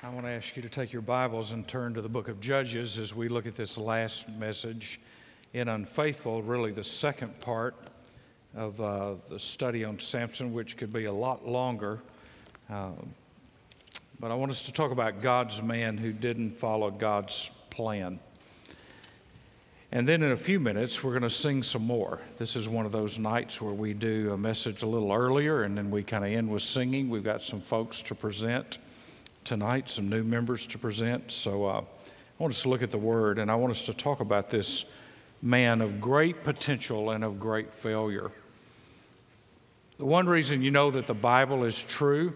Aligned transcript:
I 0.00 0.10
want 0.10 0.26
to 0.26 0.30
ask 0.30 0.54
you 0.54 0.62
to 0.62 0.68
take 0.68 0.92
your 0.92 1.02
Bibles 1.02 1.50
and 1.50 1.66
turn 1.66 1.94
to 1.94 2.00
the 2.00 2.08
book 2.08 2.28
of 2.28 2.40
Judges 2.40 2.98
as 3.00 3.12
we 3.12 3.26
look 3.26 3.48
at 3.48 3.56
this 3.56 3.76
last 3.76 4.28
message 4.28 5.00
in 5.52 5.66
Unfaithful, 5.66 6.40
really 6.40 6.70
the 6.70 6.84
second 6.84 7.40
part 7.40 7.74
of 8.54 8.80
uh, 8.80 9.14
the 9.28 9.40
study 9.40 9.84
on 9.84 9.98
Samson, 9.98 10.52
which 10.52 10.76
could 10.76 10.92
be 10.92 11.06
a 11.06 11.12
lot 11.12 11.48
longer. 11.48 11.98
Um, 12.70 13.12
but 14.20 14.30
I 14.30 14.36
want 14.36 14.52
us 14.52 14.66
to 14.66 14.72
talk 14.72 14.92
about 14.92 15.20
God's 15.20 15.60
man 15.64 15.98
who 15.98 16.12
didn't 16.12 16.52
follow 16.52 16.92
God's 16.92 17.50
plan. 17.70 18.20
And 19.90 20.06
then 20.06 20.22
in 20.22 20.30
a 20.30 20.36
few 20.36 20.60
minutes, 20.60 21.02
we're 21.02 21.10
going 21.10 21.22
to 21.22 21.30
sing 21.30 21.64
some 21.64 21.84
more. 21.84 22.20
This 22.36 22.54
is 22.54 22.68
one 22.68 22.86
of 22.86 22.92
those 22.92 23.18
nights 23.18 23.60
where 23.60 23.74
we 23.74 23.94
do 23.94 24.30
a 24.32 24.38
message 24.38 24.84
a 24.84 24.86
little 24.86 25.12
earlier 25.12 25.64
and 25.64 25.76
then 25.76 25.90
we 25.90 26.04
kind 26.04 26.24
of 26.24 26.30
end 26.30 26.50
with 26.50 26.62
singing. 26.62 27.10
We've 27.10 27.24
got 27.24 27.42
some 27.42 27.60
folks 27.60 28.00
to 28.02 28.14
present 28.14 28.78
tonight, 29.48 29.88
some 29.88 30.10
new 30.10 30.22
members 30.22 30.66
to 30.66 30.76
present. 30.76 31.32
So 31.32 31.64
uh, 31.64 31.80
I 31.80 31.82
want 32.38 32.52
us 32.52 32.62
to 32.64 32.68
look 32.68 32.82
at 32.82 32.90
the 32.90 32.98
Word 32.98 33.38
and 33.38 33.50
I 33.50 33.54
want 33.54 33.70
us 33.70 33.82
to 33.84 33.94
talk 33.94 34.20
about 34.20 34.50
this 34.50 34.84
man 35.40 35.80
of 35.80 36.02
great 36.02 36.44
potential 36.44 37.08
and 37.12 37.24
of 37.24 37.40
great 37.40 37.72
failure. 37.72 38.30
The 39.96 40.04
one 40.04 40.26
reason 40.26 40.60
you 40.60 40.70
know 40.70 40.90
that 40.90 41.06
the 41.06 41.14
Bible 41.14 41.64
is 41.64 41.82
true 41.82 42.34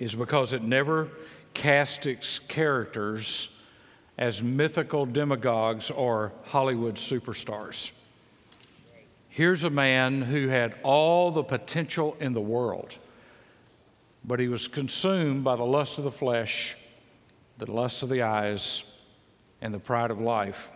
is 0.00 0.16
because 0.16 0.52
it 0.52 0.64
never 0.64 1.08
casts 1.54 2.06
its 2.06 2.40
characters 2.40 3.56
as 4.18 4.42
mythical 4.42 5.06
demagogues 5.06 5.92
or 5.92 6.32
Hollywood 6.46 6.96
superstars. 6.96 7.92
Here's 9.28 9.62
a 9.62 9.70
man 9.70 10.22
who 10.22 10.48
had 10.48 10.74
all 10.82 11.30
the 11.30 11.44
potential 11.44 12.16
in 12.18 12.32
the 12.32 12.40
world 12.40 12.98
but 14.24 14.40
he 14.40 14.48
was 14.48 14.68
consumed 14.68 15.44
by 15.44 15.56
the 15.56 15.64
lust 15.64 15.98
of 15.98 16.04
the 16.04 16.10
flesh, 16.10 16.76
the 17.58 17.70
lust 17.70 18.02
of 18.02 18.08
the 18.08 18.22
eyes, 18.22 18.84
and 19.60 19.72
the 19.72 19.78
pride 19.78 20.10
of 20.10 20.20
life. 20.20 20.70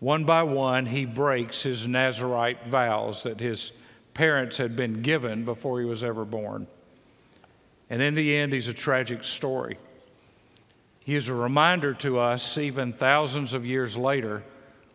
One 0.00 0.24
by 0.24 0.42
one, 0.42 0.86
he 0.86 1.04
breaks 1.04 1.62
his 1.62 1.86
Nazarite 1.86 2.66
vows 2.66 3.22
that 3.22 3.40
his 3.40 3.72
parents 4.12 4.58
had 4.58 4.76
been 4.76 5.02
given 5.02 5.44
before 5.44 5.80
he 5.80 5.86
was 5.86 6.04
ever 6.04 6.24
born. 6.24 6.66
And 7.90 8.02
in 8.02 8.14
the 8.14 8.34
end, 8.36 8.52
he's 8.52 8.68
a 8.68 8.74
tragic 8.74 9.24
story. 9.24 9.78
He 11.00 11.14
is 11.14 11.28
a 11.28 11.34
reminder 11.34 11.94
to 11.94 12.18
us, 12.18 12.58
even 12.58 12.92
thousands 12.92 13.54
of 13.54 13.66
years 13.66 13.96
later 13.96 14.42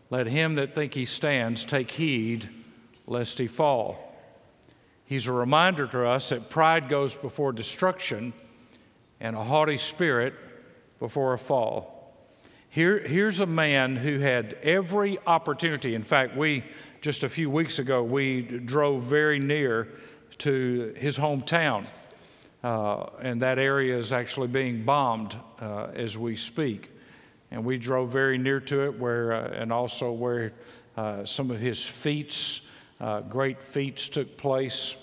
let 0.09 0.25
him 0.27 0.55
that 0.55 0.73
think 0.73 0.95
he 0.95 1.05
stands 1.05 1.63
take 1.63 1.91
heed 1.91 2.49
lest 3.05 3.37
he 3.37 3.47
fall. 3.47 4.08
He's 5.09 5.25
a 5.25 5.33
reminder 5.33 5.87
to 5.87 6.05
us 6.05 6.29
that 6.29 6.51
pride 6.51 6.87
goes 6.87 7.15
before 7.15 7.51
destruction 7.51 8.31
and 9.19 9.35
a 9.35 9.43
haughty 9.43 9.77
spirit 9.77 10.35
before 10.99 11.33
a 11.33 11.37
fall. 11.39 12.15
Here, 12.69 12.99
here's 12.99 13.39
a 13.39 13.47
man 13.47 13.95
who 13.95 14.19
had 14.19 14.53
every 14.61 15.17
opportunity. 15.25 15.95
In 15.95 16.03
fact, 16.03 16.37
we, 16.37 16.63
just 17.01 17.23
a 17.23 17.29
few 17.29 17.49
weeks 17.49 17.79
ago, 17.79 18.03
we 18.03 18.43
drove 18.43 19.01
very 19.01 19.39
near 19.39 19.87
to 20.37 20.93
his 20.95 21.17
hometown. 21.17 21.87
Uh, 22.63 23.07
and 23.19 23.41
that 23.41 23.57
area 23.57 23.97
is 23.97 24.13
actually 24.13 24.47
being 24.47 24.83
bombed 24.83 25.35
uh, 25.59 25.87
as 25.95 26.19
we 26.19 26.35
speak. 26.35 26.91
And 27.49 27.65
we 27.65 27.79
drove 27.79 28.11
very 28.11 28.37
near 28.37 28.59
to 28.59 28.85
it, 28.85 28.99
where, 28.99 29.33
uh, 29.33 29.59
and 29.59 29.73
also 29.73 30.11
where 30.11 30.53
uh, 30.95 31.25
some 31.25 31.49
of 31.49 31.59
his 31.59 31.83
feats 31.83 32.61
uh, 32.99 33.21
great 33.21 33.61
feats 33.61 34.09
took 34.09 34.37
place. 34.37 34.95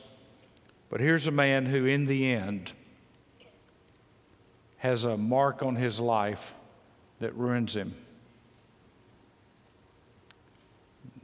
But 0.90 1.00
here's 1.00 1.26
a 1.26 1.32
man 1.32 1.66
who, 1.66 1.86
in 1.86 2.04
the 2.06 2.32
end, 2.32 2.72
has 4.78 5.04
a 5.04 5.16
mark 5.16 5.62
on 5.62 5.76
his 5.76 5.98
life 5.98 6.54
that 7.18 7.34
ruins 7.34 7.74
him. 7.74 7.94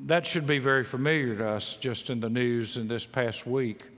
That 0.00 0.26
should 0.26 0.46
be 0.46 0.58
very 0.58 0.82
familiar 0.82 1.36
to 1.36 1.48
us 1.48 1.76
just 1.76 2.10
in 2.10 2.20
the 2.20 2.30
news 2.30 2.76
in 2.76 2.88
this 2.88 3.06
past 3.06 3.46
week. 3.46 3.88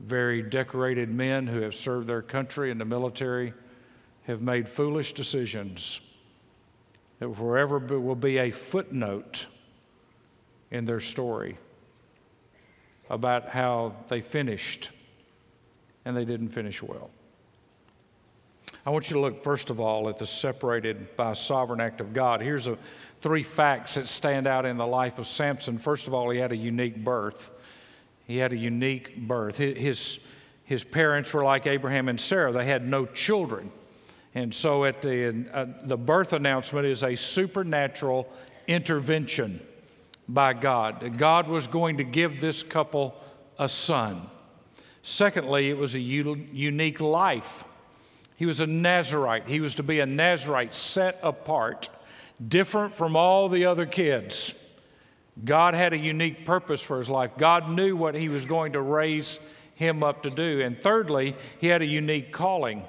Very 0.00 0.42
decorated 0.42 1.08
men 1.08 1.46
who 1.46 1.62
have 1.62 1.74
served 1.74 2.06
their 2.06 2.20
country 2.20 2.70
in 2.70 2.76
the 2.76 2.84
military 2.84 3.54
have 4.24 4.42
made 4.42 4.68
foolish 4.68 5.14
decisions 5.14 6.00
that 7.20 7.34
forever 7.34 7.78
will 7.78 8.14
be 8.14 8.36
a 8.36 8.50
footnote 8.50 9.46
in 10.70 10.84
their 10.84 11.00
story 11.00 11.56
about 13.10 13.48
how 13.48 13.94
they 14.08 14.20
finished, 14.20 14.90
and 16.04 16.16
they 16.16 16.24
didn't 16.24 16.48
finish 16.48 16.82
well. 16.82 17.10
I 18.86 18.90
want 18.90 19.10
you 19.10 19.14
to 19.14 19.20
look 19.20 19.36
first 19.36 19.70
of 19.70 19.80
all 19.80 20.08
at 20.08 20.18
the 20.18 20.26
separated 20.26 21.14
by 21.16 21.34
sovereign 21.34 21.80
act 21.80 22.00
of 22.00 22.14
God. 22.14 22.40
Here's 22.40 22.66
a, 22.66 22.78
three 23.20 23.42
facts 23.42 23.94
that 23.94 24.06
stand 24.06 24.46
out 24.46 24.64
in 24.64 24.78
the 24.78 24.86
life 24.86 25.18
of 25.18 25.26
Samson. 25.26 25.76
First 25.76 26.06
of 26.06 26.14
all, 26.14 26.30
he 26.30 26.38
had 26.38 26.52
a 26.52 26.56
unique 26.56 27.04
birth. 27.04 27.50
He 28.26 28.38
had 28.38 28.52
a 28.52 28.56
unique 28.56 29.16
birth. 29.16 29.56
His, 29.58 30.26
his 30.64 30.84
parents 30.84 31.34
were 31.34 31.44
like 31.44 31.66
Abraham 31.66 32.08
and 32.08 32.20
Sarah, 32.20 32.52
they 32.52 32.66
had 32.66 32.86
no 32.86 33.04
children. 33.06 33.70
And 34.34 34.54
so 34.54 34.84
at 34.84 35.02
the, 35.02 35.46
uh, 35.52 35.66
the 35.84 35.96
birth 35.96 36.32
announcement 36.32 36.86
is 36.86 37.02
a 37.02 37.14
supernatural 37.14 38.28
intervention 38.66 39.60
by 40.28 40.52
God. 40.52 41.16
God 41.16 41.48
was 41.48 41.66
going 41.66 41.98
to 41.98 42.04
give 42.04 42.40
this 42.40 42.62
couple 42.62 43.14
a 43.58 43.68
son. 43.68 44.28
Secondly, 45.02 45.70
it 45.70 45.78
was 45.78 45.94
a 45.94 46.00
unique 46.00 47.00
life. 47.00 47.64
He 48.36 48.46
was 48.46 48.60
a 48.60 48.66
Nazarite. 48.66 49.48
He 49.48 49.60
was 49.60 49.74
to 49.76 49.82
be 49.82 50.00
a 50.00 50.06
Nazarite 50.06 50.74
set 50.74 51.18
apart, 51.22 51.88
different 52.46 52.92
from 52.92 53.16
all 53.16 53.48
the 53.48 53.64
other 53.64 53.86
kids. 53.86 54.54
God 55.44 55.74
had 55.74 55.92
a 55.92 55.98
unique 55.98 56.44
purpose 56.44 56.82
for 56.82 56.98
his 56.98 57.08
life. 57.08 57.32
God 57.38 57.70
knew 57.70 57.96
what 57.96 58.14
he 58.14 58.28
was 58.28 58.44
going 58.44 58.72
to 58.72 58.80
raise 58.80 59.40
him 59.76 60.02
up 60.02 60.24
to 60.24 60.30
do. 60.30 60.60
And 60.60 60.78
thirdly, 60.78 61.36
he 61.58 61.68
had 61.68 61.82
a 61.82 61.86
unique 61.86 62.32
calling 62.32 62.84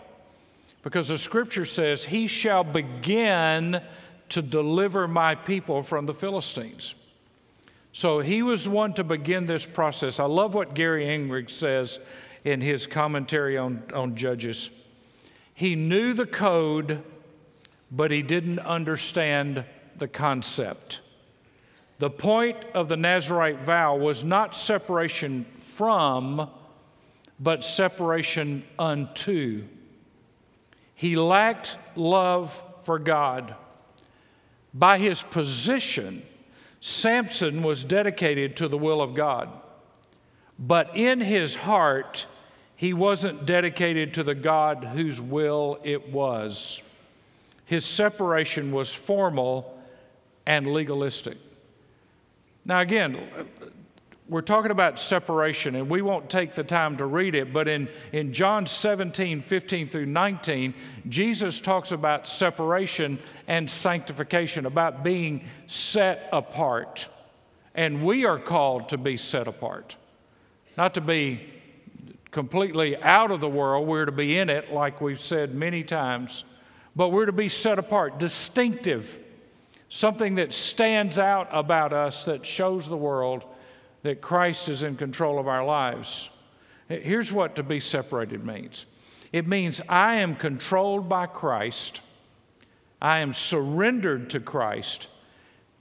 because 0.81 1.07
the 1.07 1.17
scripture 1.17 1.65
says, 1.65 2.05
He 2.05 2.27
shall 2.27 2.63
begin 2.63 3.81
to 4.29 4.41
deliver 4.41 5.07
my 5.07 5.35
people 5.35 5.83
from 5.83 6.05
the 6.05 6.13
Philistines. 6.13 6.95
So 7.91 8.19
he 8.19 8.41
was 8.43 8.69
one 8.69 8.93
to 8.93 9.03
begin 9.03 9.45
this 9.45 9.65
process. 9.65 10.19
I 10.19 10.25
love 10.25 10.53
what 10.53 10.73
Gary 10.73 11.05
Inrig 11.05 11.49
says 11.49 11.99
in 12.43 12.61
his 12.61 12.87
commentary 12.87 13.57
on, 13.57 13.83
on 13.93 14.15
Judges. 14.15 14.69
He 15.53 15.75
knew 15.75 16.13
the 16.13 16.25
code, 16.25 17.03
but 17.91 18.11
he 18.11 18.21
didn't 18.21 18.59
understand 18.59 19.65
the 19.97 20.07
concept. 20.07 21.01
The 21.97 22.09
point 22.09 22.57
of 22.73 22.87
the 22.87 22.95
Nazarite 22.95 23.59
vow 23.59 23.97
was 23.97 24.23
not 24.23 24.55
separation 24.55 25.45
from, 25.57 26.49
but 27.39 27.63
separation 27.63 28.63
unto. 28.77 29.65
He 30.95 31.17
lacked 31.17 31.77
love 31.95 32.63
for 32.85 32.99
God. 32.99 33.55
By 34.73 34.97
his 34.97 35.23
position, 35.23 36.23
Samson 36.79 37.63
was 37.63 37.83
dedicated 37.83 38.55
to 38.57 38.67
the 38.67 38.77
will 38.77 39.01
of 39.01 39.13
God, 39.13 39.49
but 40.57 40.95
in 40.95 41.19
his 41.21 41.55
heart, 41.55 42.27
he 42.75 42.93
wasn't 42.93 43.45
dedicated 43.45 44.13
to 44.13 44.23
the 44.23 44.35
God 44.35 44.83
whose 44.93 45.19
will 45.19 45.79
it 45.83 46.11
was. 46.11 46.81
His 47.65 47.85
separation 47.85 48.71
was 48.71 48.93
formal 48.93 49.77
and 50.45 50.67
legalistic. 50.67 51.37
Now, 52.65 52.79
again, 52.79 53.27
we're 54.29 54.41
talking 54.41 54.69
about 54.69 54.99
separation, 54.99 55.75
and 55.75 55.89
we 55.89 56.03
won't 56.03 56.29
take 56.29 56.51
the 56.51 56.63
time 56.63 56.97
to 56.97 57.05
read 57.07 57.33
it, 57.33 57.51
but 57.51 57.67
in, 57.67 57.89
in 58.11 58.31
John 58.31 58.67
17, 58.67 59.41
15 59.41 59.89
through 59.89 60.05
19, 60.05 60.75
Jesus 61.07 61.59
talks 61.59 61.91
about 61.91 62.27
separation 62.27 63.17
and 63.47 63.67
sanctification, 63.67 64.67
about 64.67 65.03
being 65.03 65.45
set 65.65 66.29
apart. 66.31 67.09
And 67.73 68.05
we 68.05 68.25
are 68.25 68.37
called 68.37 68.89
to 68.89 68.99
be 68.99 69.17
set 69.17 69.47
apart, 69.47 69.95
not 70.77 70.93
to 70.93 71.01
be 71.01 71.41
completely 72.29 72.97
out 72.97 73.31
of 73.31 73.41
the 73.41 73.49
world. 73.49 73.87
We're 73.87 74.05
to 74.05 74.11
be 74.11 74.37
in 74.37 74.51
it, 74.51 74.71
like 74.71 75.01
we've 75.01 75.19
said 75.19 75.55
many 75.55 75.83
times, 75.83 76.43
but 76.95 77.09
we're 77.09 77.25
to 77.25 77.31
be 77.31 77.47
set 77.47 77.79
apart, 77.79 78.19
distinctive, 78.19 79.17
something 79.89 80.35
that 80.35 80.53
stands 80.53 81.17
out 81.17 81.47
about 81.51 81.93
us 81.93 82.25
that 82.25 82.45
shows 82.45 82.87
the 82.87 82.97
world 82.97 83.43
that 84.03 84.21
Christ 84.21 84.69
is 84.69 84.83
in 84.83 84.95
control 84.95 85.39
of 85.39 85.47
our 85.47 85.65
lives. 85.65 86.29
Here's 86.87 87.31
what 87.31 87.55
to 87.55 87.63
be 87.63 87.79
separated 87.79 88.45
means 88.45 88.85
it 89.31 89.47
means 89.47 89.81
I 89.87 90.15
am 90.15 90.35
controlled 90.35 91.07
by 91.07 91.27
Christ, 91.27 92.01
I 93.01 93.19
am 93.19 93.33
surrendered 93.33 94.29
to 94.31 94.39
Christ, 94.39 95.07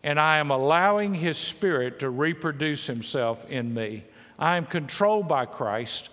and 0.03 0.20
I 0.20 0.38
am 0.38 0.50
allowing 0.50 1.15
His 1.15 1.38
Spirit 1.38 2.00
to 2.00 2.11
reproduce 2.11 2.87
Himself 2.87 3.49
in 3.49 3.73
me. 3.73 4.05
I 4.38 4.56
am 4.56 4.67
controlled 4.67 5.26
by 5.26 5.47
Christ, 5.47 6.11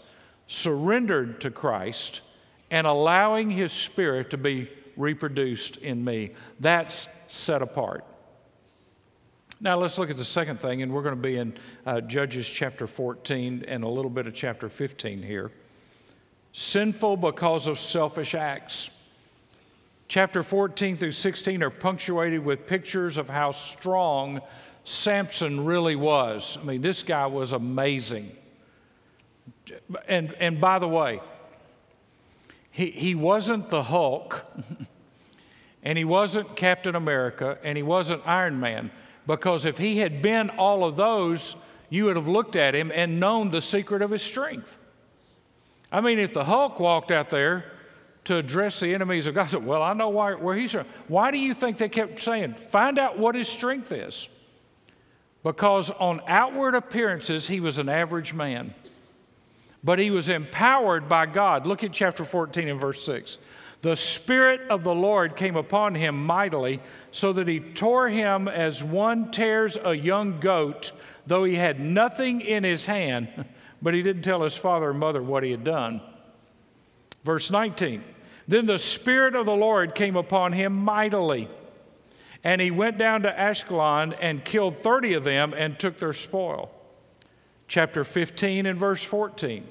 surrendered 0.48 1.42
to 1.42 1.52
Christ, 1.52 2.22
and 2.72 2.88
allowing 2.88 3.52
his 3.52 3.72
spirit 3.72 4.32
to 4.32 4.38
be 4.38 4.70
reproduced 4.98 5.78
in 5.78 6.04
me. 6.04 6.32
That's 6.60 7.08
set 7.28 7.62
apart. 7.62 8.04
Now 9.62 9.78
let's 9.78 9.98
look 9.98 10.10
at 10.10 10.18
the 10.18 10.26
second 10.26 10.60
thing, 10.60 10.82
and 10.82 10.92
we're 10.92 11.02
going 11.02 11.16
to 11.16 11.22
be 11.22 11.38
in 11.38 11.54
uh, 11.86 12.02
Judges 12.02 12.48
chapter 12.48 12.88
14 12.88 13.64
and 13.68 13.84
a 13.86 13.88
little 13.88 14.12
bit 14.12 14.28
of 14.28 14.34
chapter 14.34 14.68
15 14.68 15.24
here. 15.24 15.50
Sinful 16.52 17.18
because 17.18 17.68
of 17.68 17.80
selfish 17.80 18.36
acts. 18.36 18.90
Chapter 20.10 20.44
14 20.44 20.98
through 20.98 21.12
16 21.12 21.64
are 21.64 21.70
punctuated 21.70 22.44
with 22.44 22.68
pictures 22.68 23.18
of 23.18 23.30
how 23.30 23.52
strong 23.52 24.42
Samson 24.84 25.66
really 25.66 25.96
was. 25.96 26.58
I 26.62 26.66
mean, 26.66 26.82
this 26.82 27.02
guy 27.02 27.26
was 27.26 27.54
amazing. 27.54 28.30
And, 30.08 30.34
and 30.40 30.60
by 30.60 30.80
the 30.80 30.88
way, 30.88 31.22
he, 32.72 32.92
he 32.92 33.16
wasn't 33.16 33.70
the 33.70 33.84
Hulk, 33.84 34.46
and 35.84 35.98
he 35.98 36.04
wasn't 36.04 36.58
Captain 36.58 36.94
America, 36.94 37.58
and 37.64 37.78
he 37.78 37.84
wasn't 37.84 38.22
Iron 38.28 38.60
Man. 38.60 38.92
Because 39.28 39.66
if 39.66 39.78
he 39.78 40.00
had 40.00 40.22
been 40.22 40.50
all 40.52 40.86
of 40.86 40.96
those, 40.96 41.56
you 41.90 42.06
would 42.06 42.16
have 42.16 42.28
looked 42.28 42.56
at 42.56 42.76
him 42.76 42.92
and 42.94 43.20
known 43.20 43.50
the 43.50 43.62
secret 43.62 44.02
of 44.02 44.12
his 44.12 44.22
strength. 44.22 44.78
I 45.92 46.02
mean, 46.02 46.20
if 46.20 46.34
the 46.34 46.44
Hulk 46.44 46.80
walked 46.80 47.12
out 47.12 47.30
there 47.30 47.72
to 48.26 48.38
address 48.38 48.80
the 48.80 48.94
enemies 48.94 49.28
of 49.28 49.36
God, 49.36 49.50
said, 49.50 49.66
Well, 49.66 49.82
I 49.82 49.94
know 49.94 50.10
why, 50.10 50.34
where 50.34 50.56
he's 50.56 50.72
from. 50.72 50.86
Why 51.08 51.32
do 51.32 51.38
you 51.38 51.54
think 51.54 51.78
they 51.78 51.90
kept 51.90 52.20
saying, 52.20 52.56
Find 52.56 53.00
out 53.00 53.18
what 53.18 53.36
his 53.36 53.48
strength 53.48 53.92
is? 53.92 54.28
Because 55.44 55.92
on 55.92 56.22
outward 56.28 56.74
appearances, 56.74 57.48
he 57.48 57.60
was 57.60 57.78
an 57.78 57.88
average 57.88 58.34
man. 58.34 58.74
But 59.84 60.00
he 60.00 60.10
was 60.10 60.30
empowered 60.30 61.08
by 61.08 61.28
God. 61.28 61.68
Look 61.68 61.84
at 61.84 61.94
chapter 61.94 62.26
14 62.26 62.68
and 62.68 62.82
verse 62.82 63.06
6. 63.06 63.38
The 63.86 63.96
Spirit 63.96 64.62
of 64.72 64.84
the 64.84 64.96
Lord 64.96 65.36
came 65.36 65.56
upon 65.56 65.94
him 65.94 66.26
mightily, 66.26 66.80
so 67.12 67.32
that 67.34 67.48
he 67.48 67.60
tore 67.60 68.10
him 68.10 68.48
as 68.48 68.84
one 68.84 69.30
tears 69.30 69.78
a 69.78 69.94
young 69.94 70.40
goat, 70.40 70.92
though 71.28 71.44
he 71.44 71.54
had 71.54 71.80
nothing 71.80 72.42
in 72.42 72.64
his 72.64 72.88
hand, 72.88 73.46
but 73.84 73.94
he 73.94 74.02
didn't 74.02 74.24
tell 74.24 74.42
his 74.42 74.58
father 74.58 74.90
and 74.90 74.98
mother 74.98 75.22
what 75.22 75.44
he 75.44 75.52
had 75.52 75.64
done. 75.64 76.02
Verse 77.24 77.52
19 77.52 78.04
Then 78.48 78.66
the 78.66 78.80
Spirit 78.80 79.36
of 79.36 79.46
the 79.46 79.54
Lord 79.54 79.94
came 79.94 80.16
upon 80.16 80.54
him 80.54 80.74
mightily, 80.74 81.48
and 82.44 82.60
he 82.60 82.72
went 82.72 82.98
down 82.98 83.22
to 83.22 83.32
Ashkelon 83.32 84.18
and 84.20 84.44
killed 84.44 84.78
30 84.78 85.14
of 85.14 85.24
them 85.24 85.54
and 85.56 85.78
took 85.78 86.00
their 86.00 86.12
spoil. 86.12 86.72
Chapter 87.68 88.04
15 88.04 88.66
and 88.66 88.80
verse 88.80 89.04
14. 89.04 89.64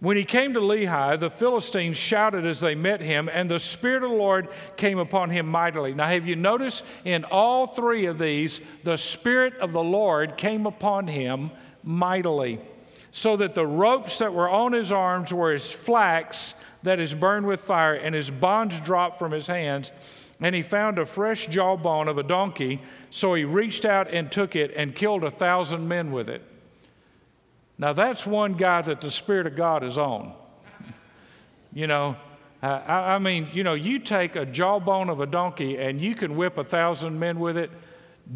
When 0.00 0.16
he 0.16 0.24
came 0.24 0.54
to 0.54 0.60
Lehi, 0.60 1.18
the 1.20 1.28
Philistines 1.28 1.98
shouted 1.98 2.46
as 2.46 2.60
they 2.60 2.74
met 2.74 3.02
him, 3.02 3.28
and 3.30 3.50
the 3.50 3.58
Spirit 3.58 4.02
of 4.02 4.10
the 4.10 4.16
Lord 4.16 4.48
came 4.76 4.98
upon 4.98 5.28
him 5.28 5.46
mightily. 5.46 5.92
Now, 5.92 6.06
have 6.06 6.26
you 6.26 6.36
noticed 6.36 6.84
in 7.04 7.24
all 7.24 7.66
three 7.66 8.06
of 8.06 8.18
these, 8.18 8.62
the 8.82 8.96
Spirit 8.96 9.54
of 9.58 9.72
the 9.72 9.82
Lord 9.82 10.38
came 10.38 10.64
upon 10.64 11.06
him 11.06 11.50
mightily, 11.82 12.60
so 13.10 13.36
that 13.36 13.54
the 13.54 13.66
ropes 13.66 14.18
that 14.18 14.32
were 14.32 14.48
on 14.48 14.72
his 14.72 14.90
arms 14.90 15.34
were 15.34 15.52
as 15.52 15.70
flax 15.70 16.54
that 16.82 16.98
is 16.98 17.14
burned 17.14 17.46
with 17.46 17.60
fire, 17.60 17.94
and 17.94 18.14
his 18.14 18.30
bonds 18.30 18.80
dropped 18.80 19.18
from 19.18 19.32
his 19.32 19.48
hands. 19.48 19.92
And 20.40 20.54
he 20.54 20.62
found 20.62 20.98
a 20.98 21.04
fresh 21.04 21.46
jawbone 21.48 22.08
of 22.08 22.16
a 22.16 22.22
donkey, 22.22 22.80
so 23.10 23.34
he 23.34 23.44
reached 23.44 23.84
out 23.84 24.08
and 24.08 24.32
took 24.32 24.56
it 24.56 24.72
and 24.74 24.94
killed 24.94 25.24
a 25.24 25.30
thousand 25.30 25.86
men 25.86 26.10
with 26.10 26.30
it. 26.30 26.42
Now, 27.80 27.94
that's 27.94 28.26
one 28.26 28.52
guy 28.52 28.82
that 28.82 29.00
the 29.00 29.10
Spirit 29.10 29.46
of 29.46 29.56
God 29.56 29.82
is 29.82 29.96
on. 29.96 30.34
you 31.72 31.86
know, 31.86 32.14
I, 32.62 33.14
I, 33.14 33.18
mean, 33.18 33.48
you 33.54 33.64
know, 33.64 33.72
you 33.72 33.98
take 33.98 34.36
a 34.36 34.44
jawbone 34.44 35.08
of 35.08 35.20
a 35.20 35.26
donkey 35.26 35.78
and 35.78 35.98
you 35.98 36.14
can 36.14 36.36
whip 36.36 36.58
a 36.58 36.64
thousand 36.64 37.18
men 37.18 37.40
with 37.40 37.56
it. 37.56 37.70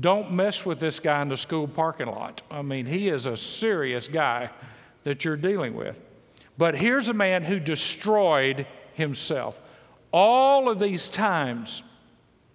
Don't 0.00 0.32
mess 0.32 0.64
with 0.64 0.80
this 0.80 0.98
guy 0.98 1.20
in 1.20 1.28
the 1.28 1.36
school 1.36 1.68
parking 1.68 2.06
lot. 2.06 2.40
I 2.50 2.62
mean, 2.62 2.86
he 2.86 3.10
is 3.10 3.26
a 3.26 3.36
serious 3.36 4.08
guy 4.08 4.48
that 5.02 5.26
you're 5.26 5.36
dealing 5.36 5.74
with. 5.74 6.00
But 6.56 6.74
here's 6.74 7.10
a 7.10 7.14
man 7.14 7.42
who 7.42 7.60
destroyed 7.60 8.66
himself. 8.94 9.60
All 10.10 10.70
of 10.70 10.78
these 10.78 11.10
times, 11.10 11.82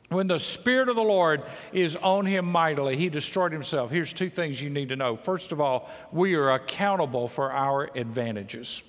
when 0.09 0.27
the 0.27 0.39
Spirit 0.39 0.89
of 0.89 0.95
the 0.95 1.03
Lord 1.03 1.44
is 1.71 1.95
on 1.95 2.25
him 2.25 2.45
mightily, 2.45 2.97
he 2.97 3.09
destroyed 3.09 3.51
himself. 3.51 3.91
Here's 3.91 4.11
two 4.11 4.29
things 4.29 4.61
you 4.61 4.69
need 4.69 4.89
to 4.89 4.95
know. 4.95 5.15
First 5.15 5.51
of 5.51 5.61
all, 5.61 5.89
we 6.11 6.35
are 6.35 6.51
accountable 6.51 7.27
for 7.27 7.51
our 7.51 7.89
advantages. 7.95 8.81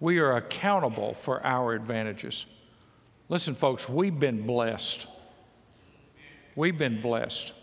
We 0.00 0.18
are 0.18 0.36
accountable 0.36 1.14
for 1.14 1.44
our 1.46 1.72
advantages. 1.72 2.44
Listen, 3.30 3.54
folks, 3.54 3.88
we've 3.88 4.18
been 4.18 4.46
blessed. 4.46 5.06
We've 6.54 6.76
been 6.76 7.00
blessed. 7.00 7.54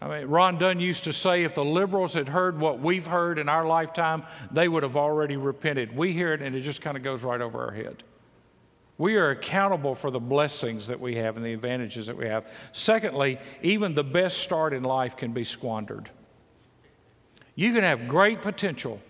I 0.00 0.08
mean, 0.08 0.28
Ron 0.28 0.58
Dunn 0.58 0.80
used 0.80 1.04
to 1.04 1.12
say 1.12 1.44
if 1.44 1.54
the 1.54 1.64
liberals 1.64 2.14
had 2.14 2.28
heard 2.28 2.58
what 2.58 2.80
we've 2.80 3.06
heard 3.06 3.38
in 3.38 3.48
our 3.48 3.66
lifetime, 3.66 4.24
they 4.50 4.68
would 4.68 4.82
have 4.82 4.96
already 4.96 5.36
repented. 5.36 5.94
We 5.94 6.12
hear 6.12 6.32
it 6.32 6.40
and 6.40 6.56
it 6.56 6.60
just 6.60 6.80
kind 6.80 6.96
of 6.96 7.02
goes 7.02 7.22
right 7.22 7.40
over 7.40 7.62
our 7.64 7.72
head. 7.72 8.02
We 8.98 9.16
are 9.16 9.30
accountable 9.30 9.94
for 9.94 10.10
the 10.10 10.20
blessings 10.20 10.86
that 10.86 11.00
we 11.00 11.16
have 11.16 11.36
and 11.36 11.44
the 11.44 11.52
advantages 11.52 12.06
that 12.06 12.16
we 12.16 12.26
have. 12.26 12.46
Secondly, 12.72 13.38
even 13.62 13.94
the 13.94 14.04
best 14.04 14.38
start 14.38 14.72
in 14.72 14.82
life 14.82 15.16
can 15.16 15.32
be 15.32 15.44
squandered. 15.44 16.10
You 17.54 17.72
can 17.74 17.82
have 17.84 18.08
great 18.08 18.42
potential, 18.42 19.00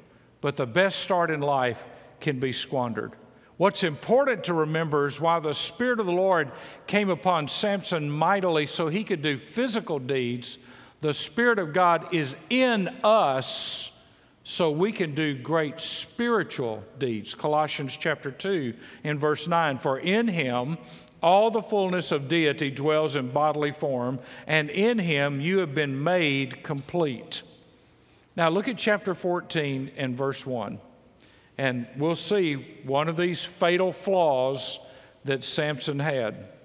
but 0.40 0.56
the 0.56 0.66
best 0.66 1.00
start 1.00 1.30
in 1.30 1.40
life 1.40 1.84
can 2.20 2.40
be 2.40 2.52
squandered. 2.52 3.12
What's 3.56 3.84
important 3.84 4.44
to 4.44 4.54
remember 4.54 5.06
is 5.06 5.20
while 5.20 5.40
the 5.40 5.54
Spirit 5.54 6.00
of 6.00 6.06
the 6.06 6.12
Lord 6.12 6.52
came 6.86 7.08
upon 7.08 7.48
Samson 7.48 8.10
mightily 8.10 8.66
so 8.66 8.88
he 8.88 9.02
could 9.02 9.22
do 9.22 9.38
physical 9.38 9.98
deeds, 9.98 10.58
the 11.00 11.14
Spirit 11.14 11.58
of 11.58 11.72
God 11.72 12.12
is 12.12 12.36
in 12.50 12.88
us 13.02 13.92
so 14.48 14.70
we 14.70 14.92
can 14.92 15.12
do 15.12 15.34
great 15.34 15.80
spiritual 15.80 16.80
deeds. 17.00 17.34
Colossians 17.34 17.96
chapter 17.96 18.30
2 18.30 18.74
in 19.02 19.18
verse 19.18 19.48
9 19.48 19.78
For 19.78 19.98
in 19.98 20.28
him 20.28 20.78
all 21.20 21.50
the 21.50 21.60
fullness 21.60 22.12
of 22.12 22.28
deity 22.28 22.70
dwells 22.70 23.16
in 23.16 23.32
bodily 23.32 23.72
form, 23.72 24.20
and 24.46 24.70
in 24.70 25.00
him 25.00 25.40
you 25.40 25.58
have 25.58 25.74
been 25.74 26.00
made 26.00 26.62
complete. 26.62 27.42
Now 28.36 28.48
look 28.48 28.68
at 28.68 28.78
chapter 28.78 29.16
14 29.16 29.90
and 29.96 30.16
verse 30.16 30.46
1, 30.46 30.78
and 31.58 31.88
we'll 31.96 32.14
see 32.14 32.54
one 32.84 33.08
of 33.08 33.16
these 33.16 33.44
fatal 33.44 33.90
flaws 33.90 34.78
that 35.24 35.42
Samson 35.42 35.98
had 35.98 36.55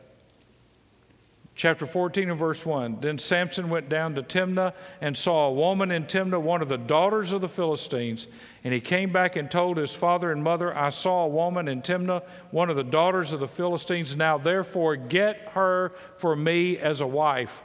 chapter 1.56 1.86
14 1.86 2.30
and 2.30 2.40
verse 2.40 2.66
1. 2.66 3.00
Then 3.02 3.18
Samson 3.18 3.70
went 3.70 3.90
down 3.90 4.16
to 4.16 4.24
Timnah 4.24 4.74
and 5.02 5.16
saw 5.16 5.48
a 5.48 5.54
woman 5.54 5.92
in 5.92 6.06
Timnah, 6.06 6.42
one 6.42 6.62
of 6.62 6.70
the 6.70 6.78
daughters 6.78 7.34
of 7.34 7.42
the 7.42 7.50
Philistines. 7.50 8.28
And 8.64 8.74
he 8.74 8.80
came 8.80 9.12
back 9.12 9.36
and 9.36 9.50
told 9.50 9.78
his 9.78 9.94
father 9.96 10.32
and 10.32 10.44
mother, 10.44 10.76
I 10.76 10.90
saw 10.90 11.26
a 11.26 11.28
woman 11.28 11.68
in 11.68 11.82
Timnah, 11.82 12.24
one 12.52 12.70
of 12.70 12.76
the 12.76 12.84
daughters 12.84 13.34
of 13.34 13.40
the 13.40 13.48
Philistines. 13.48 14.16
Now 14.16 14.38
therefore 14.38 14.96
get 14.96 15.50
her 15.54 15.94
for 16.16 16.36
me 16.36 16.78
as 16.78 17.02
a 17.02 17.08
wife. 17.08 17.64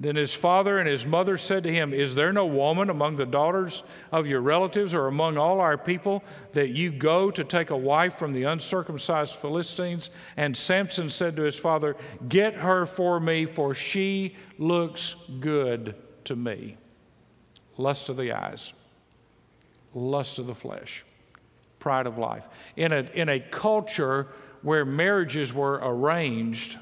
Then 0.00 0.14
his 0.14 0.32
father 0.32 0.78
and 0.78 0.88
his 0.88 1.04
mother 1.04 1.36
said 1.36 1.64
to 1.64 1.72
him, 1.72 1.92
Is 1.92 2.14
there 2.14 2.32
no 2.32 2.46
woman 2.46 2.88
among 2.88 3.16
the 3.16 3.26
daughters 3.26 3.82
of 4.12 4.28
your 4.28 4.40
relatives 4.40 4.94
or 4.94 5.08
among 5.08 5.36
all 5.36 5.58
our 5.58 5.76
people 5.76 6.22
that 6.52 6.68
you 6.68 6.92
go 6.92 7.32
to 7.32 7.42
take 7.42 7.70
a 7.70 7.76
wife 7.76 8.14
from 8.14 8.32
the 8.32 8.44
uncircumcised 8.44 9.34
Philistines? 9.34 10.10
And 10.36 10.56
Samson 10.56 11.10
said 11.10 11.34
to 11.34 11.42
his 11.42 11.58
father, 11.58 11.96
Get 12.28 12.54
her 12.54 12.86
for 12.86 13.18
me, 13.18 13.44
for 13.44 13.74
she 13.74 14.36
looks 14.56 15.16
good 15.40 15.96
to 16.24 16.36
me. 16.36 16.76
Lust 17.76 18.08
of 18.08 18.16
the 18.16 18.32
eyes, 18.32 18.72
lust 19.94 20.38
of 20.38 20.46
the 20.46 20.54
flesh, 20.54 21.04
pride 21.80 22.06
of 22.06 22.18
life. 22.18 22.46
In 22.76 22.92
a, 22.92 23.00
in 23.14 23.28
a 23.28 23.40
culture 23.40 24.28
where 24.62 24.84
marriages 24.84 25.52
were 25.52 25.80
arranged 25.82 26.78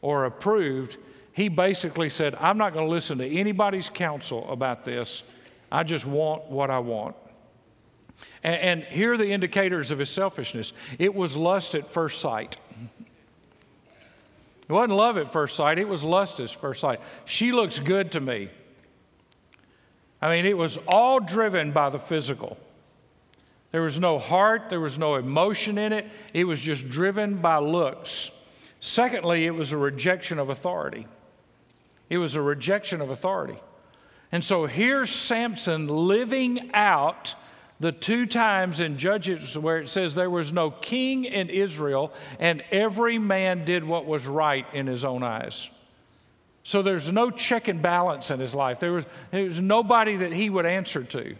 or 0.00 0.24
approved, 0.24 0.96
he 1.38 1.48
basically 1.48 2.08
said, 2.08 2.34
I'm 2.40 2.58
not 2.58 2.72
going 2.72 2.84
to 2.84 2.90
listen 2.90 3.18
to 3.18 3.38
anybody's 3.38 3.88
counsel 3.88 4.50
about 4.50 4.82
this. 4.82 5.22
I 5.70 5.84
just 5.84 6.04
want 6.04 6.50
what 6.50 6.68
I 6.68 6.80
want. 6.80 7.14
And, 8.42 8.56
and 8.56 8.82
here 8.82 9.12
are 9.12 9.16
the 9.16 9.30
indicators 9.30 9.92
of 9.92 10.00
his 10.00 10.10
selfishness 10.10 10.72
it 10.98 11.14
was 11.14 11.36
lust 11.36 11.76
at 11.76 11.88
first 11.88 12.20
sight. 12.20 12.56
It 14.68 14.72
wasn't 14.72 14.94
love 14.94 15.16
at 15.16 15.32
first 15.32 15.54
sight, 15.54 15.78
it 15.78 15.86
was 15.86 16.02
lust 16.02 16.40
at 16.40 16.50
first 16.50 16.80
sight. 16.80 17.00
She 17.24 17.52
looks 17.52 17.78
good 17.78 18.10
to 18.12 18.20
me. 18.20 18.48
I 20.20 20.34
mean, 20.34 20.44
it 20.44 20.58
was 20.58 20.76
all 20.88 21.20
driven 21.20 21.70
by 21.70 21.88
the 21.90 22.00
physical. 22.00 22.58
There 23.70 23.82
was 23.82 24.00
no 24.00 24.18
heart, 24.18 24.70
there 24.70 24.80
was 24.80 24.98
no 24.98 25.14
emotion 25.14 25.78
in 25.78 25.92
it, 25.92 26.10
it 26.34 26.44
was 26.44 26.60
just 26.60 26.88
driven 26.88 27.36
by 27.36 27.58
looks. 27.58 28.32
Secondly, 28.80 29.46
it 29.46 29.52
was 29.52 29.70
a 29.70 29.78
rejection 29.78 30.40
of 30.40 30.50
authority. 30.50 31.06
It 32.08 32.18
was 32.18 32.36
a 32.36 32.42
rejection 32.42 33.00
of 33.00 33.10
authority. 33.10 33.58
And 34.32 34.44
so 34.44 34.66
here's 34.66 35.10
Samson 35.10 35.86
living 35.88 36.70
out 36.74 37.34
The 37.80 37.92
two 37.92 38.26
times 38.26 38.80
in 38.80 38.98
Judges 38.98 39.56
where 39.56 39.78
it 39.78 39.88
says 39.88 40.14
there 40.14 40.28
was 40.28 40.52
no 40.52 40.70
king 40.70 41.24
in 41.24 41.48
Israel 41.48 42.12
and 42.40 42.62
every 42.72 43.18
man 43.18 43.64
did 43.64 43.84
what 43.84 44.04
was 44.04 44.26
right 44.26 44.66
in 44.72 44.88
his 44.88 45.04
own 45.04 45.22
eyes. 45.22 45.70
So 46.64 46.82
there's 46.82 47.12
no 47.12 47.30
check 47.30 47.68
and 47.68 47.80
balance 47.80 48.30
in 48.32 48.40
his 48.40 48.54
life. 48.54 48.80
There 48.80 48.92
was, 48.92 49.06
there 49.30 49.44
was 49.44 49.62
nobody 49.62 50.16
that 50.16 50.32
he 50.32 50.50
would 50.50 50.66
answer 50.66 51.04
to. 51.04 51.36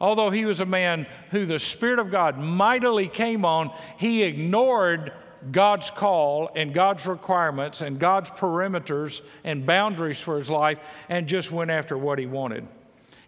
Although 0.00 0.30
he 0.30 0.44
was 0.44 0.60
a 0.60 0.66
man 0.66 1.06
who 1.30 1.46
the 1.46 1.58
Spirit 1.58 1.98
of 1.98 2.10
God 2.10 2.38
mightily 2.38 3.06
came 3.06 3.44
on, 3.44 3.70
he 3.96 4.22
ignored 4.22 5.12
God's 5.50 5.90
call 5.90 6.50
and 6.54 6.74
God's 6.74 7.06
requirements 7.06 7.80
and 7.80 7.98
God's 7.98 8.30
perimeters 8.30 9.22
and 9.44 9.64
boundaries 9.64 10.20
for 10.20 10.36
his 10.36 10.50
life 10.50 10.78
and 11.08 11.26
just 11.26 11.50
went 11.50 11.70
after 11.70 11.96
what 11.96 12.18
he 12.18 12.26
wanted. 12.26 12.66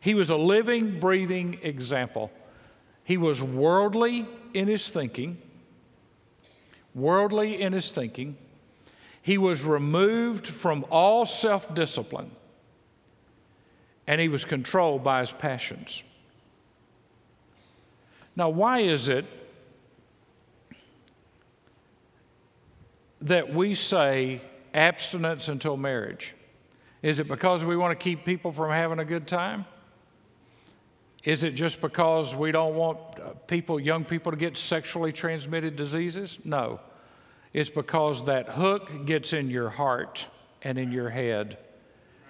He 0.01 0.15
was 0.15 0.31
a 0.31 0.37
living, 0.37 1.01
breathing 1.01 1.59
example. 1.63 2.31
He 3.05 3.17
was 3.17 3.43
worldly 3.43 4.27
in 4.53 4.69
his 4.69 4.91
thinking, 4.91 5.39
worldly 6.95 7.61
in 7.61 7.73
his 7.73 7.91
thinking. 7.91 8.37
He 9.23 9.39
was 9.39 9.65
removed 9.65 10.47
from 10.47 10.85
all 10.91 11.25
self 11.25 11.75
discipline, 11.75 12.31
and 14.07 14.21
he 14.21 14.29
was 14.29 14.45
controlled 14.45 15.03
by 15.03 15.21
his 15.21 15.33
passions. 15.33 16.03
Now, 18.35 18.49
why 18.49 18.81
is 18.81 19.09
it 19.09 19.25
that 23.23 23.53
we 23.53 23.75
say 23.75 24.41
abstinence 24.75 25.49
until 25.49 25.77
marriage? 25.77 26.35
Is 27.03 27.19
it 27.21 27.29
because 27.29 27.65
we 27.65 27.77
want 27.77 27.99
to 27.99 28.03
keep 28.03 28.25
people 28.25 28.53
from 28.53 28.71
having 28.71 28.99
a 28.99 29.05
good 29.05 29.27
time? 29.27 29.65
Is 31.25 31.45
it 31.45 31.53
just 31.53 31.81
because 31.81 32.35
we 32.35 32.51
don't 32.51 32.75
want 32.75 32.99
uh, 33.21 33.31
people, 33.47 33.79
young 33.79 34.05
people, 34.05 34.33
to 34.33 34.39
get 34.39 34.57
sexually 34.57 35.13
transmitted 35.13 35.77
diseases? 35.77 36.39
No. 36.45 36.81
It's 37.53 37.71
because 37.71 38.25
that 38.27 38.49
hook 38.49 39.07
gets 39.07 39.33
in 39.33 39.51
your 39.51 39.71
heart 39.71 40.27
and 40.63 40.79
in 40.79 40.91
your 40.91 41.11
head, 41.11 41.59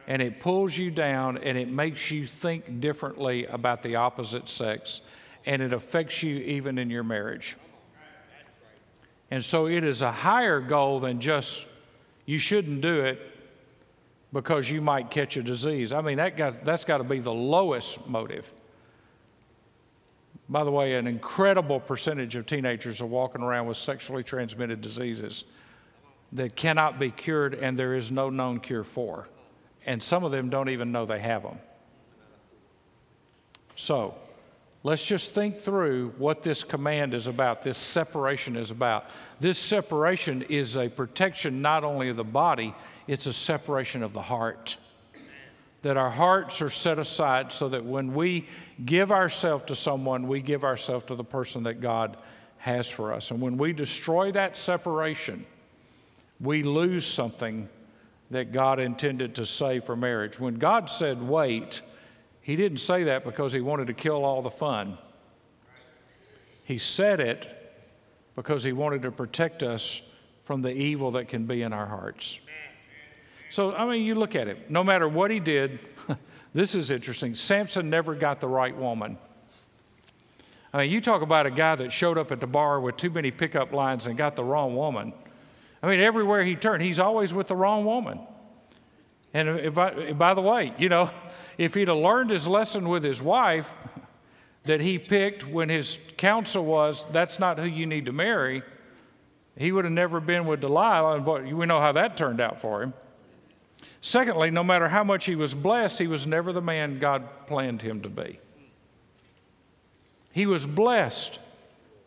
and 0.07 0.21
it 0.21 0.41
pulls 0.41 0.77
you 0.77 0.91
down 0.91 1.39
and 1.39 1.57
it 1.57 1.69
makes 1.69 2.11
you 2.11 2.27
think 2.27 2.81
differently 2.81 3.47
about 3.47 3.83
the 3.83 3.97
opposite 3.97 4.49
sex, 4.49 5.01
and 5.47 5.63
it 5.63 5.73
affects 5.73 6.23
you 6.23 6.37
even 6.37 6.77
in 6.77 6.91
your 6.91 7.05
marriage. 7.05 7.57
And 9.33 9.43
so 9.43 9.67
it 9.67 9.83
is 9.83 10.03
a 10.03 10.13
higher 10.13 10.61
goal 10.61 11.01
than 11.01 11.19
just 11.19 11.67
you 12.27 12.37
shouldn't 12.37 12.83
do 12.83 13.01
it 13.01 13.19
because 14.31 14.71
you 14.71 14.83
might 14.83 15.11
catch 15.11 15.39
a 15.39 15.43
disease. 15.43 15.95
I 15.95 16.03
mean, 16.03 16.19
that 16.19 16.37
got, 16.37 16.67
that's 16.67 16.85
got 16.85 16.99
to 16.99 17.05
be 17.05 17.19
the 17.19 17.33
lowest 17.33 18.07
motive. 18.07 18.53
By 20.51 20.65
the 20.65 20.71
way, 20.71 20.97
an 20.97 21.07
incredible 21.07 21.81
percentage 21.81 22.37
of 22.37 22.45
teenagers 22.45 23.01
are 23.01 23.07
walking 23.07 23.41
around 23.41 23.69
with 23.69 23.79
sexually 23.79 24.23
transmitted 24.23 24.83
diseases 24.83 25.47
that 26.33 26.55
cannot 26.55 26.99
be 26.99 27.11
cured 27.11 27.55
and 27.55 27.79
there 27.79 27.95
is 27.95 28.13
no 28.13 28.29
known 28.29 28.61
cure 28.61 28.85
for. 28.85 29.29
And 29.87 30.03
some 30.03 30.25
of 30.25 30.31
them 30.31 30.51
don't 30.51 30.69
even 30.69 30.93
know 30.93 31.07
they 31.07 31.21
have 31.21 31.43
them. 31.43 31.59
So, 33.77 34.15
Let's 34.85 35.07
just 35.07 35.33
think 35.33 35.61
through 35.61 36.13
what 36.19 36.43
this 36.43 36.65
command 36.65 37.15
is 37.15 37.29
about, 37.29 37.63
this 37.63 37.79
separation 37.79 38.57
is 38.57 38.73
about. 38.73 39.07
This 39.39 39.59
separation 39.59 40.43
is 40.43 40.77
a 40.77 40.89
protection 40.89 41.63
not 41.63 41.85
only 41.85 42.09
of 42.09 42.17
the 42.17 42.25
body, 42.25 42.75
it's 43.07 43.27
a 43.27 43.33
separation 43.33 44.03
of 44.03 44.13
the 44.13 44.23
heart. 44.23 44.77
That 45.83 45.97
our 45.97 46.11
hearts 46.11 46.63
are 46.63 46.71
set 46.71 46.99
aside 46.99 47.53
so 47.53 47.69
that 47.69 47.85
when 47.85 48.13
we 48.13 48.49
give 48.85 49.13
ourselves 49.13 49.65
to 49.67 49.77
someone, 49.77 50.27
we 50.27 50.41
give 50.41 50.65
ourselves 50.65 51.05
to 51.07 51.15
the 51.15 51.25
person 51.25 51.63
that 51.65 51.81
God 51.81 52.17
has 52.59 52.89
for 52.91 53.13
us. 53.13 53.31
And 53.31 53.41
when 53.41 53.59
we 53.59 53.73
destroy 53.73 54.33
that 54.33 54.57
separation, 54.57 55.47
we 56.41 56.65
lose 56.65 57.07
something 57.07 57.69
that 58.33 58.53
God 58.53 58.81
intended 58.81 59.37
to 59.37 59.45
save 59.45 59.85
for 59.85 59.95
marriage. 59.95 60.41
When 60.41 60.55
God 60.55 60.91
said, 60.91 61.23
wait, 61.23 61.83
he 62.43 62.57
didn't 62.57 62.79
say 62.79 63.05
that 63.05 63.25
because 63.25 63.53
he 63.53 63.61
wanted 63.61 63.87
to 63.87 63.95
kill 63.95 64.25
all 64.25 64.43
the 64.43 64.51
fun. 64.51 64.99
He 66.65 66.79
said 66.79 67.21
it 67.21 67.49
because 68.35 68.65
he 68.65 68.73
wanted 68.73 69.03
to 69.03 69.13
protect 69.13 69.63
us 69.63 70.03
from 70.45 70.63
the 70.63 70.73
evil 70.73 71.13
that 71.13 71.29
can 71.29 71.47
be 71.47 71.63
in 71.63 71.73
our 71.73 71.87
hearts. 71.87 72.41
So, 73.51 73.75
I 73.75 73.85
mean, 73.87 74.05
you 74.05 74.15
look 74.15 74.35
at 74.35 74.49
it, 74.49 74.71
no 74.71 74.83
matter 74.83 75.07
what 75.09 75.31
he 75.31 75.39
did, 75.39 75.79
this 76.55 76.75
is 76.75 76.91
interesting. 76.91 77.35
Samson 77.35 77.91
never 77.91 78.15
got 78.15 78.41
the 78.41 78.49
right 78.49 78.77
woman. 78.77 79.19
I 80.73 80.79
mean, 80.79 80.91
you 80.91 81.01
talk 81.01 81.23
about 81.23 81.47
a 81.47 81.51
guy 81.51 81.75
that 81.77 81.93
showed 81.93 82.17
up 82.17 82.33
at 82.33 82.41
the 82.41 82.47
bar 82.47 82.81
with 82.81 82.97
too 82.97 83.11
many 83.11 83.31
pickup 83.31 83.73
lines 83.73 84.07
and 84.07 84.17
got 84.17 84.37
the 84.37 84.45
wrong 84.45 84.75
woman. 84.75 85.13
I 85.83 85.89
mean, 85.89 86.01
everywhere 86.01 86.43
he 86.45 86.57
turned, 86.57 86.83
he's 86.83 86.99
always 86.99 87.35
with 87.35 87.49
the 87.49 87.57
wrong 87.57 87.85
woman. 87.85 88.21
And 89.35 89.79
I, 89.79 90.13
by 90.13 90.35
the 90.35 90.41
way, 90.41 90.75
you 90.79 90.89
know, 90.89 91.11
if 91.59 91.75
he'd 91.75 91.89
have 91.89 91.97
learned 91.97 92.31
his 92.31 92.47
lesson 92.47 92.89
with 92.89 93.03
his 93.05 93.23
wife 93.23 93.75
that 94.65 94.81
he 94.81 94.99
picked 94.99 95.47
when 95.47 95.69
his 95.69 95.99
counsel 96.17 96.65
was, 96.65 97.05
that's 97.11 97.39
not 97.39 97.59
who 97.59 97.67
you 97.67 97.87
need 97.87 98.07
to 98.07 98.13
marry, 98.13 98.63
he 99.57 99.73
would 99.73 99.85
have 99.85 99.93
never 99.93 100.21
been 100.21 100.47
with 100.47 100.61
Delilah, 100.61 101.17
and 101.17 101.57
we 101.57 101.67
know 101.67 101.81
how 101.81 101.93
that 101.93 102.17
turned 102.17 102.41
out 102.41 102.61
for 102.61 102.83
him. 102.83 102.95
Secondly, 104.01 104.51
no 104.51 104.65
matter 104.65 104.89
how 104.89 105.05
much 105.05 105.27
he 105.27 105.35
was 105.35 105.55
blessed, 105.55 105.99
he 105.99 106.07
was 106.07 106.27
never 106.27 106.53
the 106.53 106.63
man 106.63 106.99
God 106.99 107.47
planned 107.47 107.83
him 107.83 108.01
to 108.03 108.09
be. 108.09 108.39
He 110.33 110.47
was 110.47 110.67
blessed, 110.67 111.39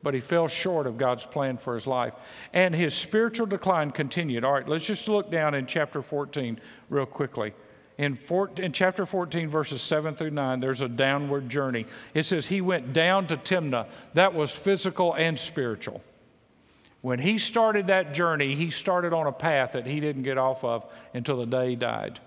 but 0.05 0.13
he 0.13 0.21
fell 0.21 0.47
short 0.47 0.87
of 0.87 0.97
God's 0.97 1.25
plan 1.25 1.57
for 1.57 1.73
his 1.73 1.85
life. 1.85 2.13
And 2.53 2.73
his 2.73 2.93
spiritual 2.93 3.47
decline 3.47 3.91
continued. 3.91 4.45
All 4.45 4.53
right, 4.53 4.69
let's 4.69 4.87
just 4.87 5.09
look 5.09 5.29
down 5.29 5.53
in 5.53 5.65
chapter 5.65 6.01
14 6.01 6.61
real 6.89 7.05
quickly 7.05 7.53
in, 7.97 8.15
four, 8.15 8.49
in 8.57 8.71
chapter 8.71 9.05
14, 9.05 9.47
verses 9.47 9.81
7 9.81 10.15
through 10.15 10.31
9, 10.31 10.59
there's 10.59 10.81
a 10.81 10.89
downward 10.89 11.49
journey. 11.49 11.85
It 12.13 12.23
says 12.23 12.47
he 12.47 12.61
went 12.61 12.93
down 12.93 13.27
to 13.27 13.37
Timnah. 13.37 13.87
That 14.13 14.33
was 14.33 14.51
physical 14.51 15.13
and 15.13 15.39
spiritual. 15.39 16.03
When 17.01 17.19
he 17.19 17.37
started 17.37 17.87
that 17.87 18.13
journey, 18.13 18.55
he 18.55 18.69
started 18.69 19.13
on 19.13 19.27
a 19.27 19.31
path 19.31 19.73
that 19.73 19.85
he 19.85 19.99
didn't 19.99 20.23
get 20.23 20.37
off 20.37 20.63
of 20.63 20.85
until 21.13 21.37
the 21.37 21.45
day 21.45 21.69
he 21.69 21.75
died. 21.75 22.19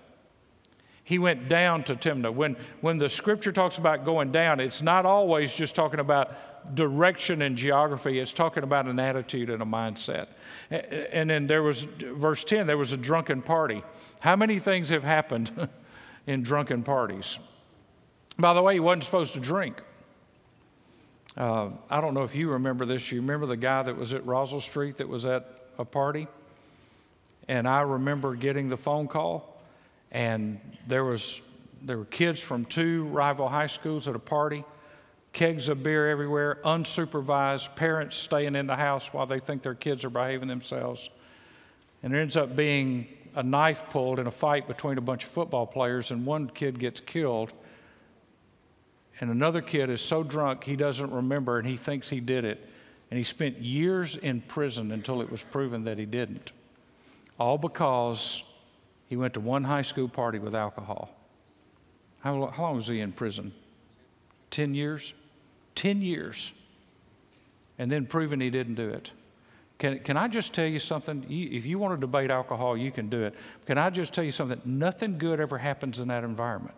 He 1.09 1.17
went 1.17 1.49
down 1.49 1.85
to 1.85 1.95
Timnah. 1.95 2.31
When, 2.31 2.55
when 2.81 2.99
the 2.99 3.09
scripture 3.09 3.51
talks 3.51 3.79
about 3.79 4.05
going 4.05 4.31
down, 4.31 4.59
it's 4.59 4.83
not 4.83 5.07
always 5.07 5.55
just 5.55 5.73
talking 5.73 5.99
about 5.99 6.75
direction 6.75 7.41
and 7.41 7.57
geography, 7.57 8.19
it's 8.19 8.31
talking 8.31 8.61
about 8.61 8.85
an 8.85 8.99
attitude 8.99 9.49
and 9.49 9.63
a 9.63 9.65
mindset. 9.65 10.27
And 10.69 11.31
then 11.31 11.47
there 11.47 11.63
was, 11.63 11.85
verse 11.85 12.43
10, 12.43 12.67
there 12.67 12.77
was 12.77 12.93
a 12.93 12.97
drunken 12.97 13.41
party. 13.41 13.81
How 14.19 14.35
many 14.35 14.59
things 14.59 14.91
have 14.91 15.03
happened 15.03 15.49
in 16.27 16.43
drunken 16.43 16.83
parties? 16.83 17.39
By 18.37 18.53
the 18.53 18.61
way, 18.61 18.75
he 18.75 18.79
wasn't 18.79 19.05
supposed 19.05 19.33
to 19.33 19.39
drink. 19.39 19.81
Uh, 21.35 21.69
I 21.89 22.01
don't 22.01 22.13
know 22.13 22.21
if 22.21 22.35
you 22.35 22.51
remember 22.51 22.85
this. 22.85 23.11
You 23.11 23.21
remember 23.21 23.47
the 23.47 23.57
guy 23.57 23.81
that 23.81 23.97
was 23.97 24.13
at 24.13 24.23
Roswell 24.27 24.61
Street 24.61 24.97
that 24.97 25.09
was 25.09 25.25
at 25.25 25.59
a 25.79 25.85
party? 25.85 26.27
And 27.47 27.67
I 27.67 27.81
remember 27.81 28.35
getting 28.35 28.69
the 28.69 28.77
phone 28.77 29.07
call, 29.07 29.58
and 30.11 30.59
there 30.87 31.03
was 31.03 31.41
there 31.81 31.97
were 31.97 32.05
kids 32.05 32.41
from 32.41 32.65
two 32.65 33.05
rival 33.05 33.47
high 33.47 33.67
schools 33.67 34.07
at 34.07 34.15
a 34.15 34.19
party 34.19 34.65
kegs 35.33 35.69
of 35.69 35.83
beer 35.83 36.09
everywhere, 36.09 36.59
unsupervised, 36.63 37.75
parents 37.75 38.15
staying 38.15 38.55
in 38.55 38.67
the 38.67 38.75
house 38.75 39.13
while 39.13 39.25
they 39.25 39.39
think 39.39 39.61
their 39.61 39.75
kids 39.75 40.03
are 40.03 40.09
behaving 40.09 40.47
themselves. 40.47 41.09
And 42.01 42.13
it 42.13 42.19
ends 42.19 42.37
up 42.37 42.55
being 42.55 43.07
a 43.35 43.43
knife 43.43 43.83
pulled 43.89 44.19
in 44.19 44.27
a 44.27 44.31
fight 44.31 44.67
between 44.67 44.97
a 44.97 45.01
bunch 45.01 45.23
of 45.23 45.29
football 45.29 45.67
players, 45.67 46.11
and 46.11 46.25
one 46.25 46.49
kid 46.49 46.79
gets 46.79 46.99
killed. 46.99 47.53
And 49.21 49.29
another 49.29 49.61
kid 49.61 49.89
is 49.89 50.01
so 50.01 50.23
drunk 50.23 50.63
he 50.63 50.75
doesn't 50.75 51.11
remember 51.11 51.59
and 51.59 51.67
he 51.67 51.75
thinks 51.75 52.09
he 52.09 52.21
did 52.21 52.45
it. 52.45 52.67
And 53.11 53.17
he 53.17 53.23
spent 53.23 53.57
years 53.57 54.15
in 54.15 54.41
prison 54.41 54.91
until 54.91 55.21
it 55.21 55.29
was 55.29 55.43
proven 55.43 55.83
that 55.83 55.97
he 55.97 56.05
didn't. 56.05 56.51
All 57.37 57.57
because 57.57 58.43
he 59.09 59.17
went 59.17 59.33
to 59.33 59.39
one 59.39 59.65
high 59.65 59.81
school 59.81 60.07
party 60.07 60.39
with 60.39 60.55
alcohol. 60.55 61.09
How, 62.21 62.47
how 62.47 62.63
long 62.63 62.75
was 62.75 62.87
he 62.87 62.99
in 63.01 63.11
prison? 63.11 63.53
10 64.51 64.75
years? 64.75 65.13
10 65.75 66.01
years. 66.01 66.53
And 67.77 67.91
then 67.91 68.05
proving 68.05 68.39
he 68.39 68.49
didn't 68.49 68.75
do 68.75 68.89
it. 68.89 69.11
Can, 69.79 69.99
can 69.99 70.17
I 70.17 70.27
just 70.27 70.53
tell 70.53 70.65
you 70.65 70.79
something? 70.79 71.25
You, 71.27 71.49
if 71.51 71.65
you 71.65 71.79
want 71.79 71.95
to 71.95 71.99
debate 71.99 72.29
alcohol, 72.29 72.77
you 72.77 72.91
can 72.91 73.09
do 73.09 73.23
it. 73.23 73.33
Can 73.65 73.77
I 73.77 73.89
just 73.89 74.13
tell 74.13 74.23
you 74.23 74.31
something? 74.31 74.61
Nothing 74.65 75.17
good 75.17 75.39
ever 75.39 75.57
happens 75.57 75.99
in 75.99 76.09
that 76.09 76.23
environment. 76.23 76.75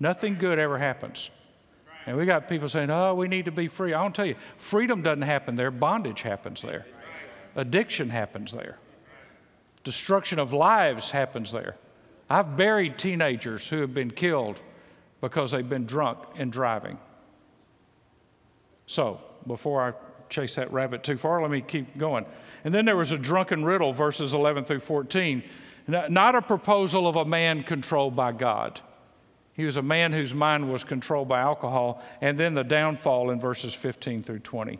Nothing 0.00 0.36
good 0.36 0.58
ever 0.58 0.78
happens. 0.78 1.30
And 2.06 2.16
we 2.16 2.26
got 2.26 2.48
people 2.48 2.66
saying, 2.66 2.90
oh, 2.90 3.14
we 3.14 3.28
need 3.28 3.44
to 3.44 3.52
be 3.52 3.68
free. 3.68 3.94
I 3.94 4.02
don't 4.02 4.14
tell 4.14 4.26
you, 4.26 4.34
freedom 4.56 5.02
doesn't 5.02 5.22
happen 5.22 5.54
there, 5.54 5.70
bondage 5.70 6.22
happens 6.22 6.62
there, 6.62 6.86
addiction 7.54 8.10
happens 8.10 8.50
there, 8.50 8.78
destruction 9.84 10.38
of 10.38 10.52
lives 10.52 11.10
happens 11.10 11.52
there. 11.52 11.76
I've 12.30 12.56
buried 12.56 12.98
teenagers 12.98 13.68
who 13.68 13.80
have 13.80 13.92
been 13.92 14.10
killed 14.10 14.60
because 15.20 15.52
they've 15.52 15.68
been 15.68 15.86
drunk 15.86 16.18
and 16.36 16.50
driving. 16.50 16.98
So, 18.86 19.20
before 19.46 19.82
I 19.82 19.92
chase 20.28 20.54
that 20.56 20.72
rabbit 20.72 21.04
too 21.04 21.16
far, 21.16 21.42
let 21.42 21.50
me 21.50 21.60
keep 21.60 21.96
going. 21.96 22.26
And 22.64 22.72
then 22.72 22.84
there 22.84 22.96
was 22.96 23.12
a 23.12 23.18
drunken 23.18 23.64
riddle, 23.64 23.92
verses 23.92 24.34
11 24.34 24.64
through 24.64 24.80
14. 24.80 25.42
Not 25.86 26.34
a 26.34 26.42
proposal 26.42 27.08
of 27.08 27.16
a 27.16 27.24
man 27.24 27.62
controlled 27.62 28.16
by 28.16 28.32
God. 28.32 28.80
He 29.54 29.64
was 29.64 29.76
a 29.76 29.82
man 29.82 30.12
whose 30.12 30.34
mind 30.34 30.72
was 30.72 30.84
controlled 30.84 31.28
by 31.28 31.40
alcohol, 31.40 32.02
and 32.20 32.38
then 32.38 32.54
the 32.54 32.62
downfall 32.64 33.30
in 33.30 33.40
verses 33.40 33.74
15 33.74 34.22
through 34.22 34.38
20. 34.40 34.78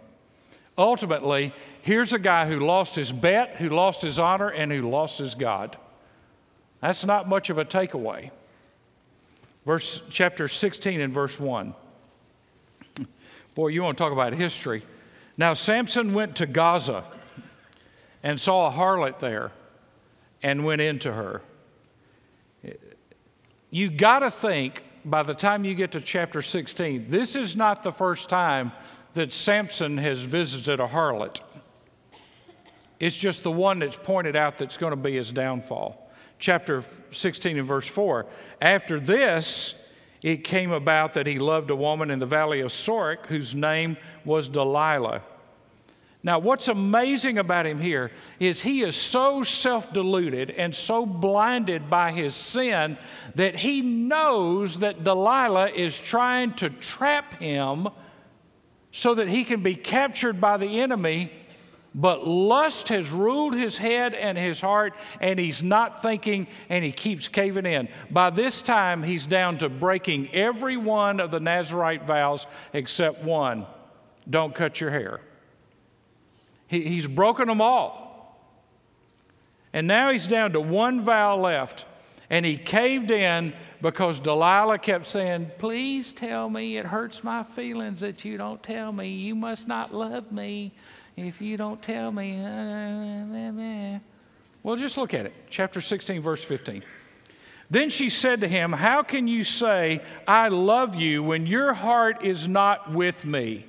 Ultimately, 0.78 1.52
here's 1.82 2.12
a 2.12 2.18
guy 2.18 2.46
who 2.46 2.60
lost 2.60 2.94
his 2.94 3.12
bet, 3.12 3.56
who 3.56 3.68
lost 3.68 4.02
his 4.02 4.18
honor, 4.18 4.48
and 4.48 4.72
who 4.72 4.88
lost 4.88 5.18
his 5.18 5.34
God. 5.34 5.76
That's 6.80 7.04
not 7.04 7.28
much 7.28 7.50
of 7.50 7.58
a 7.58 7.64
takeaway. 7.64 8.30
Verse 9.64 10.02
chapter 10.10 10.48
16 10.48 11.00
and 11.00 11.12
verse 11.12 11.38
1. 11.38 11.74
Boy, 13.54 13.68
you 13.68 13.82
want 13.82 13.98
to 13.98 14.02
talk 14.02 14.12
about 14.12 14.32
history. 14.32 14.82
Now 15.36 15.52
Samson 15.54 16.14
went 16.14 16.36
to 16.36 16.46
Gaza 16.46 17.04
and 18.22 18.40
saw 18.40 18.68
a 18.68 18.70
harlot 18.70 19.18
there 19.18 19.52
and 20.42 20.64
went 20.64 20.80
into 20.80 21.12
her. 21.12 21.42
You 23.70 23.90
got 23.90 24.20
to 24.20 24.30
think 24.30 24.84
by 25.04 25.22
the 25.22 25.34
time 25.34 25.64
you 25.64 25.74
get 25.74 25.92
to 25.92 26.00
chapter 26.00 26.42
16, 26.42 27.06
this 27.08 27.36
is 27.36 27.56
not 27.56 27.82
the 27.82 27.92
first 27.92 28.28
time 28.28 28.72
that 29.14 29.32
Samson 29.32 29.98
has 29.98 30.22
visited 30.22 30.80
a 30.80 30.86
harlot. 30.86 31.40
It's 32.98 33.16
just 33.16 33.42
the 33.42 33.50
one 33.50 33.80
that's 33.80 33.96
pointed 33.96 34.36
out 34.36 34.58
that's 34.58 34.76
going 34.76 34.92
to 34.92 34.96
be 34.96 35.16
his 35.16 35.32
downfall. 35.32 36.10
Chapter 36.38 36.84
16 37.10 37.58
and 37.58 37.66
verse 37.66 37.86
4. 37.86 38.26
After 38.60 39.00
this, 39.00 39.74
it 40.22 40.44
came 40.44 40.70
about 40.70 41.14
that 41.14 41.26
he 41.26 41.38
loved 41.38 41.70
a 41.70 41.76
woman 41.76 42.10
in 42.10 42.20
the 42.20 42.26
valley 42.26 42.60
of 42.60 42.70
Sorek 42.70 43.26
whose 43.26 43.54
name 43.54 43.96
was 44.24 44.48
Delilah. 44.48 45.22
Now, 46.24 46.38
what's 46.38 46.68
amazing 46.68 47.38
about 47.38 47.66
him 47.66 47.80
here 47.80 48.12
is 48.38 48.62
he 48.62 48.82
is 48.82 48.94
so 48.94 49.42
self 49.42 49.92
deluded 49.92 50.50
and 50.50 50.72
so 50.72 51.04
blinded 51.04 51.90
by 51.90 52.12
his 52.12 52.36
sin 52.36 52.96
that 53.34 53.56
he 53.56 53.82
knows 53.82 54.78
that 54.78 55.02
Delilah 55.02 55.70
is 55.70 55.98
trying 55.98 56.54
to 56.54 56.70
trap 56.70 57.40
him 57.40 57.88
so 58.92 59.14
that 59.14 59.28
he 59.28 59.44
can 59.44 59.62
be 59.62 59.74
captured 59.74 60.40
by 60.40 60.56
the 60.58 60.80
enemy. 60.80 61.32
But 61.94 62.26
lust 62.26 62.88
has 62.88 63.10
ruled 63.10 63.54
his 63.54 63.76
head 63.76 64.14
and 64.14 64.38
his 64.38 64.60
heart, 64.60 64.94
and 65.20 65.38
he's 65.38 65.62
not 65.62 66.00
thinking, 66.00 66.46
and 66.70 66.82
he 66.84 66.92
keeps 66.92 67.28
caving 67.28 67.66
in. 67.66 67.88
By 68.10 68.30
this 68.30 68.62
time, 68.62 69.02
he's 69.02 69.26
down 69.26 69.58
to 69.58 69.68
breaking 69.68 70.34
every 70.34 70.76
one 70.76 71.20
of 71.20 71.30
the 71.30 71.40
Nazarite 71.40 72.06
vows 72.06 72.46
except 72.72 73.22
one 73.24 73.66
don't 74.28 74.54
cut 74.54 74.80
your 74.80 74.90
hair. 74.90 75.20
He, 76.68 76.82
he's 76.82 77.08
broken 77.08 77.48
them 77.48 77.60
all. 77.60 78.02
And 79.72 79.86
now 79.86 80.10
he's 80.10 80.26
down 80.26 80.52
to 80.52 80.60
one 80.60 81.02
vow 81.02 81.38
left. 81.38 81.86
And 82.32 82.46
he 82.46 82.56
caved 82.56 83.10
in 83.10 83.52
because 83.82 84.18
Delilah 84.18 84.78
kept 84.78 85.04
saying, 85.04 85.50
Please 85.58 86.14
tell 86.14 86.48
me. 86.48 86.78
It 86.78 86.86
hurts 86.86 87.22
my 87.22 87.42
feelings 87.42 88.00
that 88.00 88.24
you 88.24 88.38
don't 88.38 88.62
tell 88.62 88.90
me. 88.90 89.10
You 89.10 89.34
must 89.34 89.68
not 89.68 89.94
love 89.94 90.32
me 90.32 90.72
if 91.14 91.42
you 91.42 91.58
don't 91.58 91.82
tell 91.82 92.10
me. 92.10 92.40
Well, 94.62 94.76
just 94.76 94.96
look 94.96 95.12
at 95.12 95.26
it. 95.26 95.34
Chapter 95.50 95.82
16, 95.82 96.22
verse 96.22 96.42
15. 96.42 96.82
Then 97.68 97.90
she 97.90 98.08
said 98.08 98.40
to 98.40 98.48
him, 98.48 98.72
How 98.72 99.02
can 99.02 99.28
you 99.28 99.42
say, 99.42 100.00
I 100.26 100.48
love 100.48 100.96
you, 100.96 101.22
when 101.22 101.46
your 101.46 101.74
heart 101.74 102.24
is 102.24 102.48
not 102.48 102.92
with 102.92 103.26
me? 103.26 103.66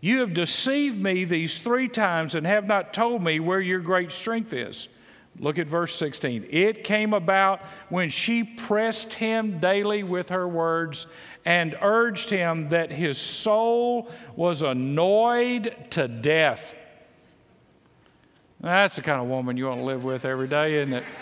You 0.00 0.20
have 0.20 0.34
deceived 0.34 1.00
me 1.00 1.24
these 1.24 1.60
three 1.60 1.86
times 1.86 2.34
and 2.34 2.48
have 2.48 2.66
not 2.66 2.92
told 2.92 3.22
me 3.22 3.38
where 3.38 3.60
your 3.60 3.78
great 3.78 4.10
strength 4.10 4.52
is. 4.52 4.88
Look 5.38 5.58
at 5.58 5.66
verse 5.66 5.94
16. 5.94 6.46
It 6.50 6.84
came 6.84 7.14
about 7.14 7.62
when 7.88 8.10
she 8.10 8.42
pressed 8.42 9.14
him 9.14 9.58
daily 9.58 10.02
with 10.02 10.30
her 10.30 10.46
words 10.46 11.06
and 11.44 11.76
urged 11.80 12.30
him 12.30 12.68
that 12.68 12.90
his 12.90 13.16
soul 13.16 14.10
was 14.36 14.62
annoyed 14.62 15.74
to 15.90 16.08
death. 16.08 16.74
That's 18.60 18.96
the 18.96 19.02
kind 19.02 19.22
of 19.22 19.28
woman 19.28 19.56
you 19.56 19.66
want 19.66 19.80
to 19.80 19.84
live 19.84 20.04
with 20.04 20.26
every 20.26 20.48
day, 20.48 20.82
isn't 20.82 20.92
it? 20.92 21.04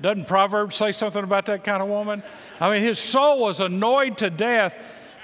Doesn't 0.00 0.28
Proverbs 0.28 0.76
say 0.76 0.92
something 0.92 1.22
about 1.22 1.46
that 1.46 1.64
kind 1.64 1.82
of 1.82 1.88
woman? 1.88 2.22
I 2.60 2.70
mean, 2.70 2.82
his 2.82 2.98
soul 2.98 3.40
was 3.40 3.60
annoyed 3.60 4.16
to 4.18 4.30
death 4.30 4.78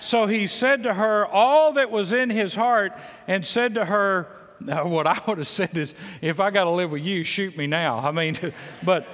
so 0.05 0.27
he 0.27 0.47
said 0.47 0.83
to 0.83 0.93
her 0.93 1.27
all 1.27 1.73
that 1.73 1.91
was 1.91 2.13
in 2.13 2.29
his 2.29 2.55
heart 2.55 2.93
and 3.27 3.45
said 3.45 3.75
to 3.77 3.87
her, 3.87 4.29
now, 4.65 4.87
what 4.87 5.07
I 5.07 5.21
would 5.27 5.39
have 5.39 5.49
said 5.49 5.77
is, 5.77 5.95
if 6.21 6.41
I 6.41 6.51
got 6.51 6.65
to 6.65 6.71
live 6.71 6.93
with 6.93 7.05
you, 7.05 7.23
shoot 7.23 7.57
me 7.57 7.67
now. 7.67 7.99
I 7.99 8.11
mean, 8.11 8.37
but 8.83 9.07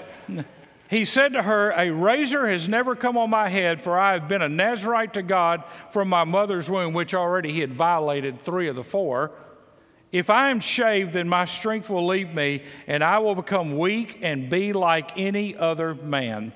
he 0.89 1.05
said 1.05 1.33
to 1.35 1.43
her, 1.43 1.71
A 1.71 1.91
razor 1.91 2.49
has 2.49 2.69
never 2.69 2.95
come 2.95 3.19
on 3.19 3.31
my 3.31 3.49
head, 3.49 3.83
for 3.83 3.99
I 3.99 4.15
have 4.15 4.29
been 4.29 4.43
a 4.43 4.49
Nazarite 4.49 5.15
to 5.15 5.23
God 5.23 5.65
from 5.91 6.09
my 6.09 6.25
mother's 6.25 6.71
womb, 6.71 6.95
which 6.95 7.15
already 7.15 7.53
he 7.53 7.61
had 7.61 7.73
violated 7.73 8.41
three 8.41 8.69
of 8.69 8.77
the 8.77 8.85
four. 8.85 9.33
If 10.13 10.31
I 10.31 10.51
am 10.51 10.61
shaved, 10.61 11.13
then 11.13 11.29
my 11.29 11.45
strength 11.45 11.89
will 11.89 12.07
leave 12.07 12.35
me, 12.35 12.63
and 12.87 13.05
I 13.05 13.19
will 13.19 13.35
become 13.35 13.79
weak 13.79 14.19
and 14.23 14.51
be 14.51 14.73
like 14.73 15.17
any 15.17 15.57
other 15.57 15.95
man. 15.95 16.53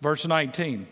Verse 0.00 0.26
19. 0.26 0.86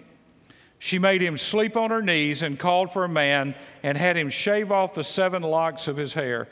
She 0.78 0.98
made 0.98 1.22
him 1.22 1.38
sleep 1.38 1.76
on 1.76 1.90
her 1.90 2.02
knees 2.02 2.42
and 2.42 2.58
called 2.58 2.92
for 2.92 3.04
a 3.04 3.08
man 3.08 3.54
and 3.82 3.96
had 3.96 4.16
him 4.16 4.28
shave 4.28 4.70
off 4.70 4.94
the 4.94 5.04
seven 5.04 5.42
locks 5.42 5.88
of 5.88 5.96
his 5.96 6.14
hair. 6.14 6.48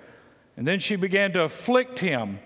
And 0.56 0.66
then 0.66 0.78
she 0.78 0.96
began 0.96 1.32
to 1.32 1.42
afflict 1.42 1.98
him, 1.98 2.38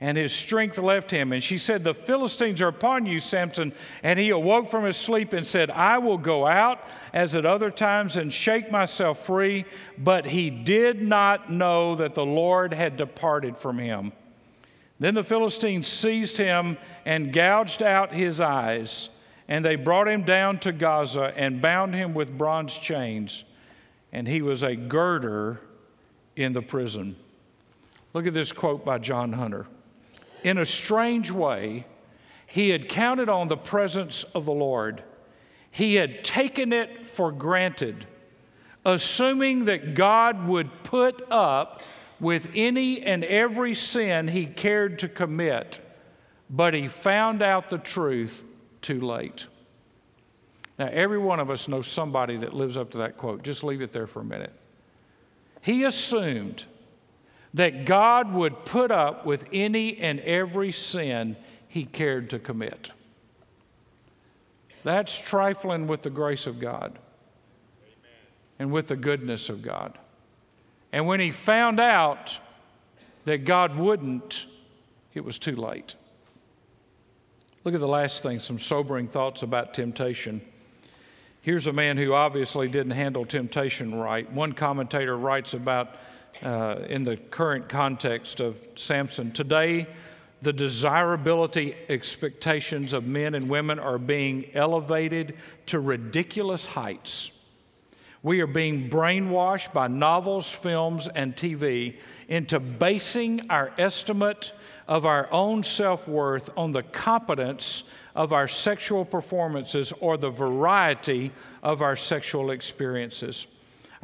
and 0.00 0.18
his 0.18 0.32
strength 0.34 0.76
left 0.76 1.10
him. 1.10 1.32
And 1.32 1.42
she 1.42 1.56
said, 1.56 1.82
The 1.82 1.94
Philistines 1.94 2.60
are 2.60 2.68
upon 2.68 3.06
you, 3.06 3.18
Samson. 3.18 3.72
And 4.02 4.18
he 4.18 4.30
awoke 4.30 4.68
from 4.68 4.84
his 4.84 4.96
sleep 4.96 5.32
and 5.32 5.46
said, 5.46 5.70
I 5.70 5.98
will 5.98 6.18
go 6.18 6.46
out 6.46 6.80
as 7.12 7.34
at 7.34 7.46
other 7.46 7.70
times 7.70 8.16
and 8.16 8.32
shake 8.32 8.70
myself 8.70 9.24
free. 9.24 9.64
But 9.96 10.26
he 10.26 10.50
did 10.50 11.00
not 11.00 11.50
know 11.50 11.94
that 11.94 12.14
the 12.14 12.26
Lord 12.26 12.74
had 12.74 12.96
departed 12.98 13.56
from 13.56 13.78
him. 13.78 14.12
Then 14.98 15.14
the 15.14 15.24
Philistines 15.24 15.86
seized 15.88 16.36
him 16.36 16.76
and 17.06 17.32
gouged 17.32 17.82
out 17.82 18.12
his 18.12 18.40
eyes. 18.40 19.08
And 19.48 19.64
they 19.64 19.76
brought 19.76 20.08
him 20.08 20.22
down 20.22 20.58
to 20.60 20.72
Gaza 20.72 21.32
and 21.36 21.60
bound 21.60 21.94
him 21.94 22.14
with 22.14 22.36
bronze 22.36 22.76
chains, 22.76 23.44
and 24.12 24.26
he 24.26 24.40
was 24.40 24.62
a 24.62 24.74
girder 24.74 25.60
in 26.34 26.54
the 26.54 26.62
prison. 26.62 27.16
Look 28.14 28.26
at 28.26 28.32
this 28.32 28.52
quote 28.52 28.84
by 28.84 28.98
John 28.98 29.34
Hunter. 29.34 29.66
In 30.44 30.56
a 30.56 30.64
strange 30.64 31.30
way, 31.30 31.86
he 32.46 32.70
had 32.70 32.88
counted 32.88 33.28
on 33.28 33.48
the 33.48 33.56
presence 33.56 34.22
of 34.22 34.44
the 34.44 34.52
Lord. 34.52 35.02
He 35.70 35.96
had 35.96 36.22
taken 36.22 36.72
it 36.72 37.08
for 37.08 37.32
granted, 37.32 38.06
assuming 38.84 39.64
that 39.64 39.94
God 39.94 40.46
would 40.46 40.84
put 40.84 41.20
up 41.30 41.82
with 42.20 42.48
any 42.54 43.02
and 43.02 43.24
every 43.24 43.74
sin 43.74 44.28
he 44.28 44.46
cared 44.46 45.00
to 45.00 45.08
commit. 45.08 45.80
But 46.48 46.74
he 46.74 46.86
found 46.86 47.42
out 47.42 47.68
the 47.68 47.78
truth 47.78 48.44
too 48.80 49.00
late. 49.00 49.48
Now, 50.78 50.88
every 50.92 51.18
one 51.18 51.40
of 51.40 51.50
us 51.50 51.66
knows 51.66 51.88
somebody 51.88 52.36
that 52.36 52.54
lives 52.54 52.76
up 52.76 52.92
to 52.92 52.98
that 52.98 53.16
quote. 53.16 53.42
Just 53.42 53.64
leave 53.64 53.82
it 53.82 53.90
there 53.90 54.06
for 54.06 54.20
a 54.20 54.24
minute. 54.24 54.52
He 55.60 55.84
assumed 55.84 56.66
that 57.54 57.84
God 57.86 58.32
would 58.32 58.64
put 58.64 58.90
up 58.90 59.24
with 59.24 59.44
any 59.52 59.96
and 59.98 60.20
every 60.20 60.72
sin 60.72 61.36
he 61.68 61.84
cared 61.84 62.30
to 62.30 62.38
commit. 62.38 62.90
That's 64.82 65.18
trifling 65.18 65.86
with 65.86 66.02
the 66.02 66.10
grace 66.10 66.46
of 66.46 66.60
God 66.60 66.98
and 68.58 68.70
with 68.70 68.88
the 68.88 68.96
goodness 68.96 69.48
of 69.48 69.62
God. 69.62 69.96
And 70.92 71.06
when 71.06 71.20
he 71.20 71.30
found 71.30 71.80
out 71.80 72.38
that 73.24 73.44
God 73.44 73.76
wouldn't, 73.76 74.46
it 75.14 75.24
was 75.24 75.38
too 75.38 75.56
late. 75.56 75.94
Look 77.62 77.74
at 77.74 77.80
the 77.80 77.88
last 77.88 78.22
thing 78.22 78.40
some 78.40 78.58
sobering 78.58 79.08
thoughts 79.08 79.42
about 79.42 79.74
temptation. 79.74 80.42
Here's 81.40 81.66
a 81.66 81.72
man 81.72 81.96
who 81.96 82.12
obviously 82.14 82.68
didn't 82.68 82.92
handle 82.92 83.24
temptation 83.24 83.94
right. 83.94 84.30
One 84.30 84.52
commentator 84.52 85.16
writes 85.16 85.54
about, 85.54 85.94
uh, 86.42 86.76
in 86.88 87.04
the 87.04 87.16
current 87.16 87.68
context 87.68 88.40
of 88.40 88.60
Samson, 88.74 89.32
today 89.32 89.86
the 90.42 90.52
desirability 90.52 91.74
expectations 91.88 92.92
of 92.92 93.06
men 93.06 93.34
and 93.34 93.48
women 93.48 93.78
are 93.78 93.98
being 93.98 94.44
elevated 94.54 95.34
to 95.66 95.80
ridiculous 95.80 96.66
heights. 96.66 97.32
We 98.22 98.40
are 98.40 98.46
being 98.46 98.88
brainwashed 98.88 99.72
by 99.72 99.88
novels, 99.88 100.50
films, 100.50 101.08
and 101.08 101.34
TV 101.34 101.96
into 102.28 102.60
basing 102.60 103.50
our 103.50 103.72
estimate 103.76 104.52
of 104.88 105.04
our 105.04 105.30
own 105.30 105.62
self 105.62 106.08
worth 106.08 106.50
on 106.56 106.72
the 106.72 106.82
competence 106.82 107.84
of 108.14 108.32
our 108.32 108.48
sexual 108.48 109.04
performances 109.04 109.92
or 110.00 110.16
the 110.16 110.30
variety 110.30 111.32
of 111.62 111.82
our 111.82 111.96
sexual 111.96 112.50
experiences. 112.50 113.46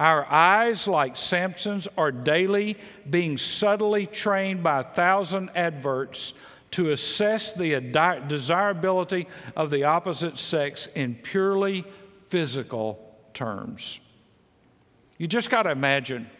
Our 0.00 0.24
eyes, 0.24 0.88
like 0.88 1.14
Samson's, 1.14 1.86
are 1.98 2.10
daily 2.10 2.78
being 3.10 3.36
subtly 3.36 4.06
trained 4.06 4.62
by 4.62 4.80
a 4.80 4.82
thousand 4.82 5.50
adverts 5.54 6.32
to 6.70 6.90
assess 6.90 7.52
the 7.52 7.78
desirability 8.26 9.28
of 9.54 9.70
the 9.70 9.84
opposite 9.84 10.38
sex 10.38 10.86
in 10.86 11.16
purely 11.16 11.84
physical 12.28 13.14
terms. 13.34 14.00
You 15.18 15.26
just 15.26 15.50
got 15.50 15.64
to 15.64 15.70
imagine 15.70 16.30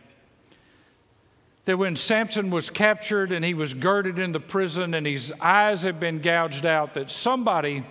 that 1.66 1.77
when 1.77 1.96
Samson 1.96 2.49
was 2.49 2.70
captured 2.70 3.31
and 3.31 3.44
he 3.44 3.53
was 3.53 3.75
girded 3.75 4.18
in 4.18 4.33
the 4.33 4.40
prison 4.40 4.94
and 4.94 5.07
his 5.07 5.35
eyes 5.38 5.83
had 5.83 6.01
been 6.01 6.20
gouged 6.20 6.64
out, 6.64 6.94
that 6.94 7.11
somebody 7.11 7.85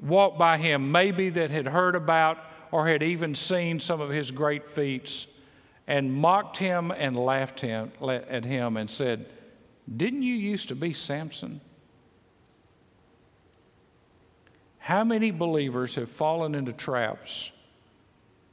walked 0.00 0.38
by 0.38 0.56
him, 0.56 0.90
maybe 0.90 1.28
that 1.28 1.50
had 1.50 1.66
heard 1.66 1.94
about 1.94 2.38
or 2.72 2.86
had 2.88 3.02
even 3.02 3.34
seen 3.34 3.80
some 3.80 4.00
of 4.00 4.10
his 4.10 4.30
great 4.30 4.66
feats, 4.66 5.26
and 5.86 6.12
mocked 6.12 6.56
him 6.58 6.92
and 6.92 7.16
laughed 7.16 7.60
him, 7.60 7.90
at 8.08 8.44
him 8.44 8.76
and 8.76 8.88
said, 8.88 9.26
Didn't 9.96 10.22
you 10.22 10.34
used 10.34 10.68
to 10.68 10.76
be 10.76 10.92
Samson? 10.92 11.60
How 14.78 15.04
many 15.04 15.30
believers 15.30 15.96
have 15.96 16.08
fallen 16.08 16.54
into 16.54 16.72
traps 16.72 17.50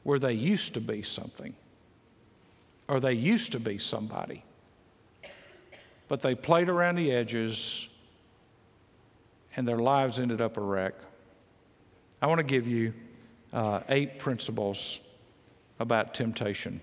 where 0.04 0.20
they 0.20 0.34
used 0.34 0.74
to 0.74 0.82
be 0.82 1.02
something 1.02 1.56
or 2.88 3.00
they 3.00 3.14
used 3.14 3.52
to 3.52 3.60
be 3.60 3.78
somebody, 3.78 4.44
but 6.08 6.22
they 6.22 6.36
played 6.36 6.70
around 6.70 6.96
the 6.96 7.12
edges 7.12 7.88
and 9.56 9.68
their 9.68 9.80
lives 9.80 10.20
ended 10.20 10.42
up 10.42 10.58
a 10.58 10.62
wreck? 10.62 10.96
I 12.22 12.28
want 12.28 12.40
to 12.40 12.44
give 12.44 12.68
you 12.68 12.94
uh, 13.54 13.82
eight 13.90 14.20
principles 14.20 15.00
about 15.80 16.14
temptation. 16.14 16.82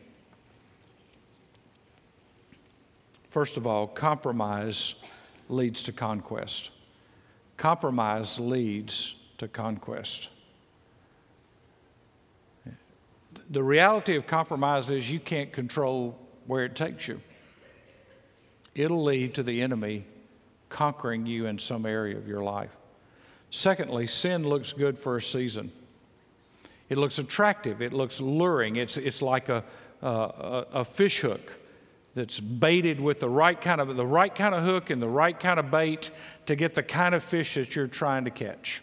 First 3.28 3.56
of 3.56 3.66
all, 3.66 3.86
compromise 3.86 4.94
leads 5.48 5.82
to 5.84 5.92
conquest. 5.92 6.70
Compromise 7.56 8.38
leads 8.38 9.16
to 9.38 9.48
conquest. 9.48 10.28
The 13.50 13.62
reality 13.62 14.16
of 14.16 14.26
compromise 14.26 14.90
is 14.90 15.10
you 15.10 15.20
can't 15.20 15.52
control 15.52 16.18
where 16.46 16.64
it 16.64 16.76
takes 16.76 17.08
you. 17.08 17.20
It'll 18.74 19.02
lead 19.02 19.34
to 19.34 19.42
the 19.42 19.62
enemy 19.62 20.04
conquering 20.68 21.26
you 21.26 21.46
in 21.46 21.58
some 21.58 21.86
area 21.86 22.16
of 22.16 22.26
your 22.26 22.42
life. 22.42 22.70
Secondly, 23.50 24.06
sin 24.06 24.42
looks 24.48 24.72
good 24.72 24.98
for 24.98 25.16
a 25.16 25.22
season. 25.22 25.70
It 26.88 26.98
looks 26.98 27.18
attractive. 27.18 27.82
It 27.82 27.92
looks 27.92 28.20
luring. 28.20 28.76
It's, 28.76 28.96
it's 28.96 29.22
like 29.22 29.48
a, 29.48 29.64
a, 30.02 30.66
a 30.72 30.84
fish 30.84 31.20
hook 31.20 31.58
that's 32.14 32.38
baited 32.38 33.00
with 33.00 33.20
the 33.20 33.28
right 33.28 33.60
kind 33.60 33.80
of 33.80 33.96
the 33.96 34.06
right 34.06 34.32
kind 34.32 34.54
of 34.54 34.62
hook 34.62 34.90
and 34.90 35.02
the 35.02 35.08
right 35.08 35.38
kind 35.38 35.58
of 35.58 35.70
bait 35.70 36.10
to 36.46 36.54
get 36.54 36.74
the 36.74 36.82
kind 36.82 37.14
of 37.14 37.24
fish 37.24 37.54
that 37.54 37.74
you're 37.74 37.88
trying 37.88 38.24
to 38.24 38.30
catch. 38.30 38.82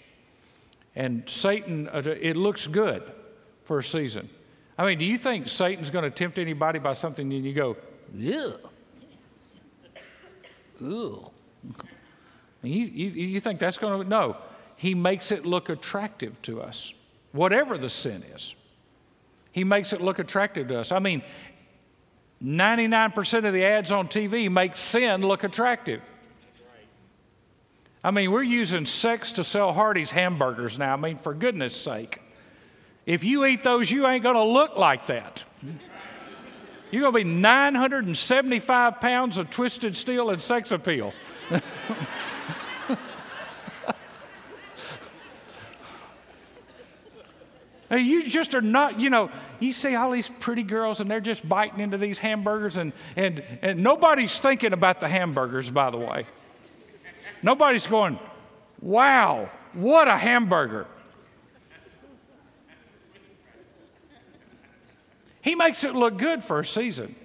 And 0.95 1.29
Satan, 1.29 1.87
uh, 1.87 2.01
it 2.05 2.35
looks 2.35 2.67
good 2.67 3.03
for 3.63 3.77
a 3.77 3.83
season. 3.83 4.29
I 4.77 4.85
mean, 4.85 4.97
do 4.97 5.05
you 5.05 5.17
think 5.17 5.47
Satan's 5.47 5.89
going 5.89 6.03
to 6.03 6.09
tempt 6.09 6.39
anybody 6.39 6.79
by 6.79 6.93
something 6.93 7.31
and 7.31 7.45
you 7.45 7.53
go, 7.53 7.77
yeah, 8.13 8.51
Ugh. 10.83 11.31
You, 12.63 12.85
you, 12.85 13.09
you 13.09 13.39
think 13.39 13.59
that's 13.59 13.77
going 13.77 14.03
to, 14.03 14.07
no. 14.07 14.37
He 14.75 14.95
makes 14.95 15.31
it 15.31 15.45
look 15.45 15.69
attractive 15.69 16.41
to 16.43 16.61
us, 16.61 16.93
whatever 17.31 17.77
the 17.77 17.89
sin 17.89 18.23
is. 18.35 18.55
He 19.51 19.63
makes 19.63 19.93
it 19.93 20.01
look 20.01 20.19
attractive 20.19 20.67
to 20.69 20.79
us. 20.79 20.91
I 20.91 20.99
mean, 20.99 21.23
99% 22.43 23.45
of 23.45 23.53
the 23.53 23.65
ads 23.65 23.91
on 23.91 24.07
TV 24.07 24.49
make 24.49 24.75
sin 24.75 25.21
look 25.21 25.43
attractive. 25.43 26.01
I 28.03 28.11
mean, 28.11 28.31
we're 28.31 28.41
using 28.41 28.85
sex 28.85 29.33
to 29.33 29.43
sell 29.43 29.73
Hardee's 29.73 30.11
hamburgers 30.11 30.79
now. 30.79 30.93
I 30.93 30.95
mean, 30.95 31.17
for 31.17 31.33
goodness 31.35 31.75
sake. 31.75 32.19
If 33.05 33.23
you 33.23 33.45
eat 33.45 33.61
those, 33.63 33.91
you 33.91 34.07
ain't 34.07 34.23
going 34.23 34.35
to 34.35 34.43
look 34.43 34.77
like 34.77 35.07
that. 35.07 35.43
You're 36.91 37.01
going 37.09 37.13
to 37.13 37.19
be 37.19 37.39
975 37.39 38.99
pounds 38.99 39.37
of 39.37 39.49
twisted 39.49 39.95
steel 39.95 40.29
and 40.29 40.41
sex 40.41 40.71
appeal. 40.71 41.13
You 47.91 48.23
just 48.23 48.55
are 48.55 48.61
not, 48.61 48.99
you 48.99 49.09
know, 49.09 49.29
you 49.59 49.73
see 49.73 49.95
all 49.95 50.11
these 50.11 50.29
pretty 50.39 50.63
girls 50.63 51.01
and 51.01 51.11
they're 51.11 51.19
just 51.19 51.47
biting 51.47 51.81
into 51.81 51.97
these 51.97 52.19
hamburgers, 52.19 52.77
and, 52.77 52.93
and, 53.15 53.43
and 53.61 53.83
nobody's 53.83 54.39
thinking 54.39 54.71
about 54.71 54.99
the 54.99 55.09
hamburgers, 55.09 55.69
by 55.69 55.89
the 55.89 55.97
way. 55.97 56.25
Nobody's 57.43 57.87
going, 57.87 58.19
wow, 58.81 59.49
what 59.73 60.07
a 60.07 60.17
hamburger. 60.17 60.85
He 65.41 65.55
makes 65.55 65.83
it 65.83 65.95
look 65.95 66.17
good 66.17 66.43
for 66.43 66.59
a 66.59 66.65
season. 66.65 67.15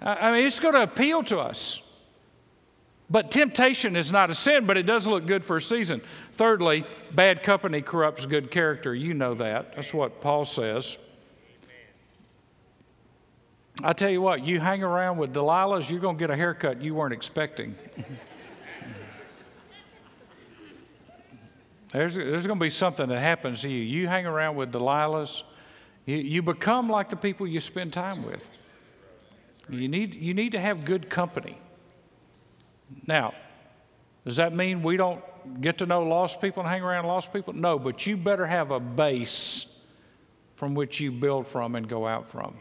I 0.00 0.32
mean, 0.32 0.46
it's 0.46 0.58
going 0.58 0.74
to 0.74 0.82
appeal 0.82 1.22
to 1.24 1.38
us. 1.38 1.81
But 3.12 3.30
temptation 3.30 3.94
is 3.94 4.10
not 4.10 4.30
a 4.30 4.34
sin, 4.34 4.64
but 4.64 4.78
it 4.78 4.86
does 4.86 5.06
look 5.06 5.26
good 5.26 5.44
for 5.44 5.58
a 5.58 5.62
season. 5.62 6.00
Thirdly, 6.32 6.86
bad 7.14 7.42
company 7.42 7.82
corrupts 7.82 8.24
good 8.24 8.50
character. 8.50 8.94
You 8.94 9.12
know 9.12 9.34
that. 9.34 9.76
That's 9.76 9.92
what 9.92 10.22
Paul 10.22 10.46
says. 10.46 10.96
I 13.84 13.92
tell 13.92 14.08
you 14.08 14.22
what, 14.22 14.46
you 14.46 14.60
hang 14.60 14.82
around 14.82 15.18
with 15.18 15.34
Delilah's, 15.34 15.90
you're 15.90 16.00
going 16.00 16.16
to 16.16 16.20
get 16.20 16.30
a 16.30 16.36
haircut 16.36 16.80
you 16.80 16.94
weren't 16.94 17.12
expecting. 17.12 17.74
there's, 21.92 22.14
there's 22.14 22.46
going 22.46 22.58
to 22.58 22.64
be 22.64 22.70
something 22.70 23.08
that 23.08 23.18
happens 23.18 23.60
to 23.62 23.70
you. 23.70 23.82
You 23.82 24.08
hang 24.08 24.24
around 24.24 24.56
with 24.56 24.72
Delilah's, 24.72 25.44
you, 26.06 26.16
you 26.16 26.42
become 26.42 26.88
like 26.88 27.10
the 27.10 27.16
people 27.16 27.46
you 27.46 27.60
spend 27.60 27.92
time 27.92 28.24
with. 28.24 28.48
You 29.68 29.88
need, 29.88 30.14
you 30.14 30.32
need 30.32 30.52
to 30.52 30.60
have 30.60 30.86
good 30.86 31.10
company. 31.10 31.58
Now, 33.06 33.34
does 34.24 34.36
that 34.36 34.54
mean 34.54 34.82
we 34.82 34.96
don't 34.96 35.22
get 35.60 35.78
to 35.78 35.86
know 35.86 36.02
lost 36.02 36.40
people 36.40 36.62
and 36.62 36.70
hang 36.70 36.82
around 36.82 37.06
lost 37.06 37.32
people? 37.32 37.52
No, 37.52 37.78
but 37.78 38.06
you 38.06 38.16
better 38.16 38.46
have 38.46 38.70
a 38.70 38.80
base 38.80 39.80
from 40.54 40.74
which 40.74 41.00
you 41.00 41.10
build 41.10 41.46
from 41.46 41.74
and 41.74 41.88
go 41.88 42.06
out 42.06 42.26
from. 42.26 42.56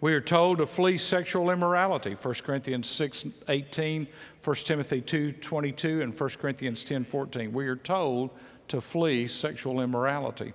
We 0.00 0.12
are 0.12 0.20
told 0.20 0.58
to 0.58 0.66
flee 0.66 0.98
sexual 0.98 1.50
immorality, 1.50 2.12
1 2.12 2.34
Corinthians 2.44 2.88
6 2.90 3.26
18, 3.48 4.06
1 4.42 4.56
Timothy 4.56 5.00
2 5.00 5.32
22, 5.32 6.02
and 6.02 6.18
1 6.18 6.30
Corinthians 6.40 6.84
10 6.84 7.04
14. 7.04 7.52
We 7.52 7.66
are 7.68 7.76
told 7.76 8.30
to 8.68 8.80
flee 8.80 9.26
sexual 9.26 9.80
immorality. 9.80 10.52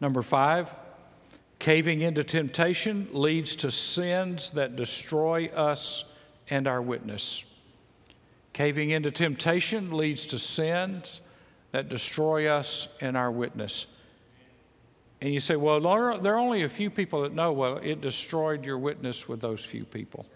Number 0.00 0.22
five, 0.22 0.74
Caving 1.64 2.02
into 2.02 2.22
temptation 2.22 3.08
leads 3.14 3.56
to 3.56 3.70
sins 3.70 4.50
that 4.50 4.76
destroy 4.76 5.46
us 5.46 6.04
and 6.50 6.68
our 6.68 6.82
witness. 6.82 7.42
Caving 8.52 8.90
into 8.90 9.10
temptation 9.10 9.90
leads 9.96 10.26
to 10.26 10.38
sins 10.38 11.22
that 11.70 11.88
destroy 11.88 12.48
us 12.48 12.88
and 13.00 13.16
our 13.16 13.30
witness. 13.30 13.86
And 15.22 15.32
you 15.32 15.40
say, 15.40 15.56
well, 15.56 15.80
there 16.20 16.34
are 16.34 16.38
only 16.38 16.64
a 16.64 16.68
few 16.68 16.90
people 16.90 17.22
that 17.22 17.32
know. 17.32 17.50
Well, 17.50 17.78
it 17.78 18.02
destroyed 18.02 18.66
your 18.66 18.76
witness 18.76 19.26
with 19.26 19.40
those 19.40 19.64
few 19.64 19.86
people. 19.86 20.26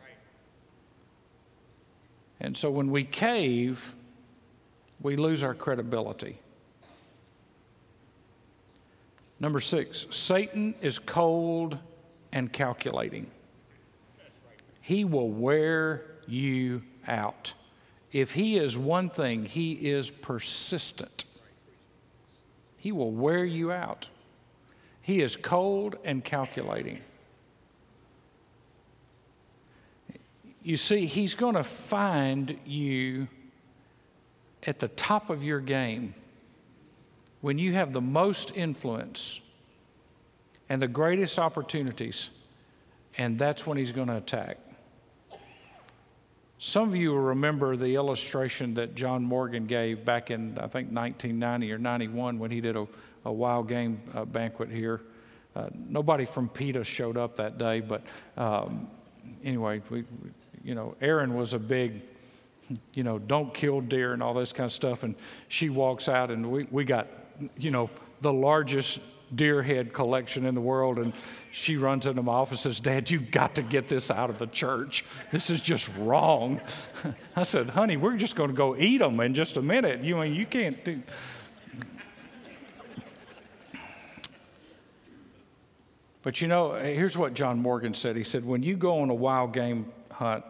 And 2.41 2.57
so 2.57 2.71
when 2.71 2.91
we 2.91 3.05
cave, 3.05 3.95
we 5.03 5.17
lose 5.17 5.43
our 5.43 5.55
credibility. 5.55 6.41
Number 9.41 9.61
six, 9.61 10.07
Satan 10.11 10.75
is 10.81 10.99
cold 10.99 11.79
and 12.33 12.53
calculating. 12.53 13.31
He 14.81 15.05
will 15.05 15.31
wear 15.31 16.03
you 16.27 16.83
out. 17.07 17.55
If 18.13 18.33
he 18.33 18.57
is 18.57 18.77
one 18.77 19.11
thing, 19.11 19.45
he 19.45 19.73
is 19.73 20.11
persistent. 20.11 21.25
He 22.79 22.91
will 22.93 23.13
wear 23.13 23.45
you 23.45 23.71
out. 23.71 24.09
He 25.03 25.21
is 25.21 25.37
cold 25.37 25.97
and 26.05 26.25
calculating. 26.25 27.01
You 30.63 30.77
see, 30.77 31.07
he's 31.07 31.35
going 31.35 31.55
to 31.55 31.65
find 31.65 32.59
you 32.67 33.29
at 34.67 34.81
the 34.81 34.89
top 34.89 35.31
of 35.31 35.43
your 35.43 35.61
game 35.61 36.15
when 37.41 37.59
you 37.59 37.73
have 37.75 37.93
the 37.93 38.01
most 38.01 38.57
influence 38.57 39.41
and 40.69 40.83
the 40.83 40.89
greatest 40.89 41.39
opportunities, 41.39 42.31
and 43.17 43.39
that's 43.39 43.67
when 43.67 43.79
he's 43.79 43.93
going 43.93 44.09
to 44.09 44.17
attack. 44.17 44.59
Some 46.61 46.89
of 46.89 46.97
you 46.97 47.11
will 47.11 47.21
remember 47.21 47.77
the 47.77 47.95
illustration 47.95 48.75
that 48.75 48.97
John 48.97 49.23
Morgan 49.23 49.67
gave 49.67 50.05
back 50.05 50.33
in, 50.33 50.59
I 50.59 50.67
think, 50.67 50.91
1990 50.91 51.73
or 51.73 51.79
91 51.79 52.39
when 52.41 52.51
he 52.51 52.61
did 52.61 52.77
a, 52.77 52.87
a 53.25 53.33
wild 53.33 53.69
game 53.69 54.03
uh, 54.13 54.25
banquet 54.25 54.69
here. 54.69 55.01
Uh, 55.55 55.69
nobody 55.73 56.25
from 56.25 56.49
PETA 56.49 56.83
showed 56.83 57.17
up 57.17 57.37
that 57.37 57.59
day, 57.59 57.81
but 57.81 58.03
um, 58.37 58.89
anyway, 59.45 59.81
we, 59.89 60.01
we, 60.01 60.31
you 60.65 60.75
know, 60.75 60.97
Erin 61.01 61.35
was 61.35 61.55
a 61.55 61.59
big, 61.61 62.03
you 62.93 63.05
know, 63.05 63.19
don't 63.21 63.55
kill 63.55 63.81
deer 63.81 64.13
and 64.13 64.23
all 64.23 64.35
this 64.35 64.53
kind 64.53 64.67
of 64.67 64.73
stuff. 64.73 65.05
And 65.05 65.15
she 65.47 65.71
walks 65.71 66.09
out, 66.09 66.33
and 66.33 66.51
we, 66.51 66.67
we 66.73 66.85
got, 66.85 67.07
you 67.57 67.71
know, 67.71 67.91
the 68.21 68.33
largest 68.33 69.01
deer 69.35 69.63
head 69.63 69.93
collection 69.93 70.47
in 70.47 70.55
the 70.55 70.61
world. 70.61 70.99
And 70.99 71.13
she 71.53 71.77
runs 71.77 72.07
into 72.07 72.23
my 72.23 72.33
office 72.33 72.65
and 72.65 72.75
says, 72.75 72.81
Dad, 72.81 73.11
you've 73.11 73.31
got 73.31 73.55
to 73.57 73.63
get 73.63 73.89
this 73.89 74.11
out 74.11 74.31
of 74.31 74.39
the 74.39 74.47
church. 74.47 75.05
This 75.33 75.51
is 75.51 75.61
just 75.61 75.91
wrong. 75.99 76.61
I 77.37 77.43
said, 77.43 77.71
honey, 77.71 77.97
we're 77.97 78.17
just 78.17 78.37
going 78.37 78.51
to 78.51 78.57
go 78.57 78.77
eat 78.77 78.99
them 78.99 79.21
in 79.21 79.35
just 79.35 79.57
a 79.57 79.63
minute. 79.63 80.03
You, 80.03 80.17
mean 80.17 80.35
you 80.35 80.47
can't 80.47 80.85
do. 80.85 81.03
But 86.21 86.43
you 86.43 86.49
know, 86.49 86.75
here's 86.75 87.17
what 87.17 87.33
John 87.33 87.59
Morgan 87.59 87.95
said. 87.95 88.17
He 88.17 88.25
said, 88.25 88.45
when 88.45 88.63
you 88.63 88.77
go 88.77 89.01
on 89.01 89.09
a 89.09 89.15
wild 89.15 89.55
game 89.55 89.91
hunt 90.11 90.45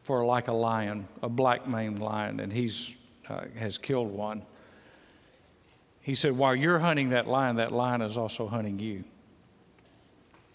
for 0.00 0.24
like 0.24 0.48
a 0.48 0.52
lion, 0.52 1.06
a 1.22 1.28
black 1.28 1.68
maned 1.68 2.00
lion, 2.00 2.40
and 2.40 2.52
he's 2.52 2.94
uh, 3.28 3.42
has 3.56 3.76
killed 3.78 4.10
one, 4.10 4.42
he 6.06 6.14
said, 6.14 6.38
while 6.38 6.54
you're 6.54 6.78
hunting 6.78 7.08
that 7.08 7.26
lion, 7.26 7.56
that 7.56 7.72
lion 7.72 8.00
is 8.00 8.16
also 8.16 8.46
hunting 8.46 8.78
you. 8.78 9.02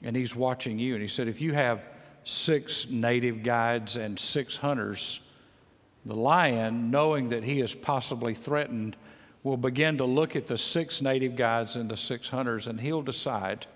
And 0.02 0.16
he's 0.16 0.34
watching 0.34 0.80
you. 0.80 0.94
And 0.94 1.02
he 1.02 1.10
said, 1.10 1.28
if 1.28 1.42
you 1.42 1.52
have 1.52 1.84
six 2.24 2.90
native 2.90 3.44
guides 3.44 3.98
and 3.98 4.18
six 4.18 4.56
hunters, 4.56 5.20
the 6.06 6.16
lion, 6.16 6.90
knowing 6.90 7.28
that 7.30 7.44
he 7.44 7.60
is 7.60 7.76
possibly 7.76 8.34
threatened, 8.34 8.96
will 9.44 9.58
begin 9.58 9.98
to 9.98 10.06
look 10.06 10.38
at 10.38 10.48
the 10.48 10.58
six 10.58 11.02
native 11.02 11.36
guides 11.36 11.76
and 11.76 11.92
the 11.92 11.98
six 11.98 12.30
hunters, 12.30 12.68
and 12.68 12.80
he'll 12.80 13.02
decide, 13.02 13.68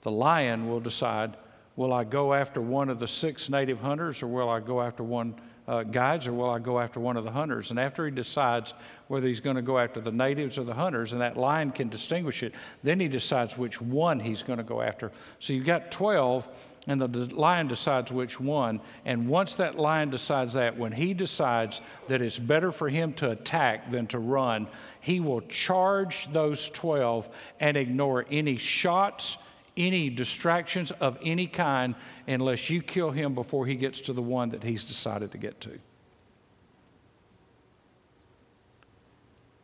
the 0.00 0.10
lion 0.10 0.66
will 0.66 0.80
decide, 0.80 1.36
will 1.76 1.92
I 1.92 2.04
go 2.04 2.32
after 2.32 2.62
one 2.62 2.88
of 2.88 3.00
the 3.00 3.06
six 3.06 3.50
native 3.50 3.80
hunters 3.80 4.22
or 4.22 4.28
will 4.28 4.48
I 4.48 4.60
go 4.60 4.80
after 4.80 5.02
one 5.02 5.34
uh, 5.68 5.82
guides 5.82 6.26
or 6.26 6.32
will 6.32 6.50
I 6.50 6.58
go 6.58 6.78
after 6.78 7.00
one 7.00 7.16
of 7.16 7.24
the 7.24 7.30
hunters? 7.30 7.70
And 7.70 7.80
after 7.80 8.04
he 8.04 8.10
decides 8.10 8.74
whether 9.08 9.26
he's 9.26 9.40
going 9.40 9.56
to 9.56 9.62
go 9.62 9.78
after 9.78 10.00
the 10.00 10.12
natives 10.12 10.58
or 10.58 10.64
the 10.64 10.74
hunters, 10.74 11.12
and 11.12 11.22
that 11.22 11.36
lion 11.36 11.70
can 11.70 11.88
distinguish 11.88 12.42
it, 12.42 12.54
then 12.82 13.00
he 13.00 13.08
decides 13.08 13.56
which 13.56 13.80
one 13.80 14.20
he's 14.20 14.42
going 14.42 14.58
to 14.58 14.64
go 14.64 14.80
after. 14.80 15.12
So 15.38 15.52
you've 15.52 15.66
got 15.66 15.90
12, 15.90 16.48
and 16.86 17.00
the 17.00 17.08
lion 17.34 17.66
decides 17.66 18.12
which 18.12 18.38
one. 18.38 18.80
And 19.04 19.28
once 19.28 19.56
that 19.56 19.76
lion 19.76 20.10
decides 20.10 20.54
that, 20.54 20.76
when 20.76 20.92
he 20.92 21.14
decides 21.14 21.80
that 22.06 22.22
it's 22.22 22.38
better 22.38 22.70
for 22.70 22.88
him 22.88 23.12
to 23.14 23.30
attack 23.30 23.90
than 23.90 24.06
to 24.08 24.18
run, 24.18 24.68
he 25.00 25.18
will 25.20 25.40
charge 25.42 26.32
those 26.32 26.70
12 26.70 27.28
and 27.58 27.76
ignore 27.76 28.24
any 28.30 28.56
shots 28.56 29.38
any 29.76 30.10
distractions 30.10 30.90
of 30.92 31.18
any 31.22 31.46
kind 31.46 31.94
unless 32.26 32.70
you 32.70 32.82
kill 32.82 33.10
him 33.10 33.34
before 33.34 33.66
he 33.66 33.74
gets 33.74 34.00
to 34.02 34.12
the 34.12 34.22
one 34.22 34.50
that 34.50 34.62
he's 34.62 34.84
decided 34.84 35.32
to 35.32 35.38
get 35.38 35.60
to. 35.60 35.78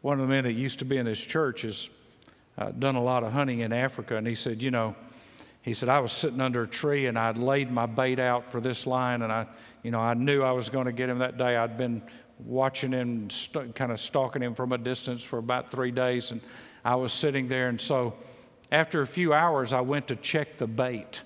One 0.03 0.21
of 0.21 0.27
the 0.27 0.33
men 0.33 0.45
that 0.45 0.53
used 0.53 0.81
to 0.81 0.85
be 0.85 0.97
in 0.97 1.07
this 1.07 1.25
church 1.25 1.63
has 1.63 1.89
uh, 2.59 2.71
done 2.73 2.97
a 2.97 3.03
lot 3.03 3.23
of 3.23 3.33
hunting 3.33 3.61
in 3.61 3.73
Africa, 3.73 4.17
and 4.17 4.27
he 4.27 4.35
said, 4.35 4.63
You 4.63 4.71
know, 4.71 4.97
he 5.63 5.75
said, 5.75 5.89
I 5.89 6.01
was 6.01 6.11
sitting 6.11 6.41
under 6.41 6.63
a 6.63 6.67
tree 6.67 7.07
and 7.07 7.17
I'd 7.17 7.39
laid 7.39 7.71
my 7.71 7.87
bait 7.87 8.19
out 8.19 8.51
for 8.51 8.61
this 8.61 8.87
lion, 8.87 9.23
and 9.23 9.33
I, 9.33 9.47
you 9.83 9.93
know, 9.93 10.01
I 10.01 10.15
knew 10.15 10.43
I 10.43 10.51
was 10.51 10.69
going 10.69 10.87
to 10.87 10.93
get 10.93 11.09
him 11.09 11.19
that 11.21 11.39
day. 11.39 11.57
I'd 11.57 11.77
been 11.79 12.03
watching 12.41 12.91
him, 12.91 13.31
st- 13.31 13.75
kind 13.77 13.93
of 13.93 14.01
stalking 14.01 14.43
him 14.43 14.55
from 14.55 14.73
a 14.73 14.79
distance 14.79 15.23
for 15.23 15.39
about 15.39 15.71
three 15.71 15.93
days, 15.93 16.33
and 16.33 16.41
I 16.85 16.97
was 16.97 17.13
sitting 17.13 17.47
there, 17.47 17.69
and 17.69 17.81
so 17.81 18.15
after 18.73 19.03
a 19.03 19.07
few 19.07 19.35
hours, 19.35 19.75
I 19.75 19.83
went 19.83 20.09
to 20.09 20.17
check 20.17 20.57
the 20.57 20.67
bait, 20.67 21.23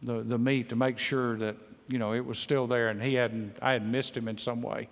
the, 0.00 0.22
the 0.22 0.38
meat, 0.38 0.68
to 0.68 0.76
make 0.76 0.96
sure 0.96 1.36
that, 1.38 1.56
you 1.88 1.98
know, 1.98 2.14
it 2.14 2.24
was 2.24 2.38
still 2.38 2.68
there 2.68 2.88
and 2.88 3.02
he 3.02 3.14
hadn't, 3.14 3.58
I 3.60 3.72
had 3.72 3.84
missed 3.84 4.16
him 4.16 4.28
in 4.28 4.38
some 4.38 4.62
way. 4.62 4.88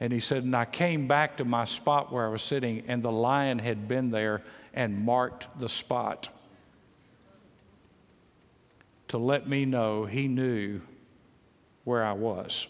And 0.00 0.12
he 0.12 0.18
said, 0.18 0.42
and 0.42 0.56
I 0.56 0.64
came 0.64 1.06
back 1.06 1.36
to 1.36 1.44
my 1.44 1.62
spot 1.62 2.12
where 2.12 2.26
I 2.26 2.28
was 2.28 2.42
sitting, 2.42 2.82
and 2.88 3.00
the 3.04 3.12
lion 3.12 3.60
had 3.60 3.86
been 3.86 4.10
there 4.10 4.42
and 4.74 5.04
marked 5.04 5.46
the 5.60 5.68
spot 5.68 6.28
to 9.06 9.18
let 9.18 9.48
me 9.48 9.64
know 9.64 10.04
he 10.04 10.26
knew 10.26 10.80
where 11.84 12.02
I 12.02 12.14
was. 12.14 12.66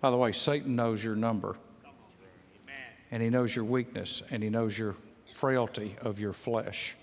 By 0.00 0.12
the 0.12 0.16
way, 0.16 0.30
Satan 0.30 0.76
knows 0.76 1.02
your 1.02 1.16
number, 1.16 1.56
and 3.10 3.20
he 3.20 3.28
knows 3.28 3.56
your 3.56 3.64
weakness, 3.64 4.22
and 4.30 4.44
he 4.44 4.48
knows 4.48 4.78
your 4.78 4.94
frailty 5.40 5.96
of 6.02 6.20
your 6.20 6.34
flesh. 6.34 6.94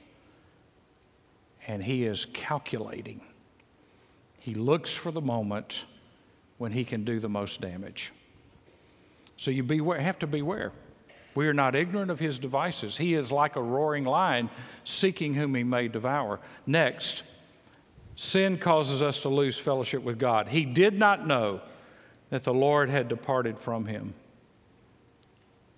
And 1.68 1.84
he 1.84 2.06
is 2.06 2.26
calculating. 2.26 3.22
He 4.38 4.54
looks 4.54 4.96
for 4.96 5.12
the 5.12 5.22
moment 5.22 5.86
when 6.60 6.72
he 6.72 6.86
can 6.86 7.04
do 7.04 7.20
the 7.20 7.28
most 7.28 7.62
damage. 7.62 8.14
So 9.38 9.50
you 9.50 9.64
beware, 9.64 10.00
have 10.00 10.20
to 10.20 10.28
beware. 10.28 10.72
We 11.34 11.48
are 11.48 11.54
not 11.54 11.76
ignorant 11.76 12.12
of 12.12 12.20
his 12.20 12.38
devices. 12.38 12.98
He 12.98 13.16
is 13.16 13.32
like 13.32 13.56
a 13.56 13.62
roaring 13.62 14.06
lion 14.06 14.52
seeking 14.84 15.34
whom 15.34 15.56
he 15.56 15.64
may 15.64 15.88
devour. 15.88 16.40
Next, 16.68 17.24
sin 18.16 18.60
causes 18.60 19.02
us 19.02 19.20
to 19.22 19.30
lose 19.30 19.58
fellowship 19.60 20.04
with 20.04 20.20
God. 20.20 20.50
He 20.50 20.64
did 20.64 20.94
not 20.94 21.26
know 21.26 21.62
that 22.30 22.44
the 22.44 22.54
Lord 22.54 22.90
had 22.90 23.08
departed 23.08 23.58
from 23.58 23.88
him. 23.88 24.14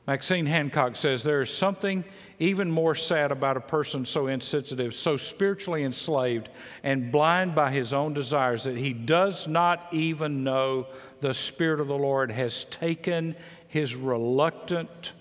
Maxine 0.10 0.48
Hancock 0.48 0.96
says 0.96 1.22
there 1.22 1.40
is 1.40 1.56
something 1.56 2.04
even 2.40 2.72
more 2.72 2.96
sad 2.96 3.32
about 3.32 3.58
a 3.58 3.62
person 3.62 4.06
so 4.06 4.26
insensitive, 4.26 4.96
so 4.96 5.18
spiritually 5.18 5.84
enslaved, 5.84 6.50
and 6.82 7.12
blind 7.12 7.54
by 7.54 7.70
his 7.70 7.94
own 7.94 8.16
desires 8.16 8.64
that 8.64 8.76
he 8.76 8.92
does 8.92 9.48
not 9.48 9.86
even 9.92 10.44
know 10.44 10.88
the 11.22 11.32
Spirit 11.32 11.80
of 11.80 11.88
the 11.88 11.96
Lord 11.96 12.32
has 12.32 12.64
taken 12.64 13.36
his 13.68 13.96
reluctant, 13.96 15.14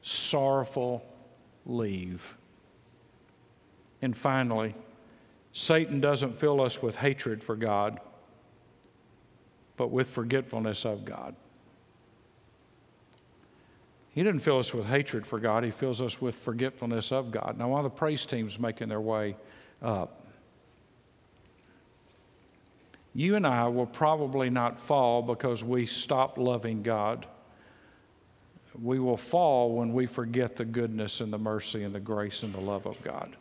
sorrowful 0.00 1.04
leave. 1.64 2.36
And 4.00 4.16
finally, 4.16 4.76
Satan 5.52 6.00
doesn't 6.00 6.38
fill 6.38 6.60
us 6.60 6.80
with 6.80 6.94
hatred 6.94 7.42
for 7.42 7.56
God, 7.56 7.98
but 9.76 9.90
with 9.90 10.08
forgetfulness 10.08 10.84
of 10.84 11.04
God. 11.04 11.34
He 14.16 14.22
didn't 14.22 14.40
fill 14.40 14.58
us 14.58 14.72
with 14.72 14.86
hatred 14.86 15.26
for 15.26 15.38
God, 15.38 15.62
He 15.62 15.70
fills 15.70 16.00
us 16.00 16.22
with 16.22 16.34
forgetfulness 16.34 17.12
of 17.12 17.30
God. 17.30 17.56
Now, 17.58 17.68
while 17.68 17.82
the 17.82 17.90
praise 17.90 18.24
team's 18.24 18.58
making 18.58 18.88
their 18.88 19.00
way 19.00 19.36
up, 19.82 20.22
you 23.12 23.36
and 23.36 23.46
I 23.46 23.68
will 23.68 23.84
probably 23.84 24.48
not 24.48 24.80
fall 24.80 25.20
because 25.20 25.62
we 25.62 25.84
stop 25.84 26.38
loving 26.38 26.82
God. 26.82 27.26
We 28.82 28.98
will 28.98 29.18
fall 29.18 29.72
when 29.72 29.92
we 29.92 30.06
forget 30.06 30.56
the 30.56 30.64
goodness 30.64 31.20
and 31.20 31.30
the 31.30 31.38
mercy 31.38 31.82
and 31.82 31.94
the 31.94 32.00
grace 32.00 32.42
and 32.42 32.54
the 32.54 32.60
love 32.60 32.86
of 32.86 33.02
God. 33.02 33.36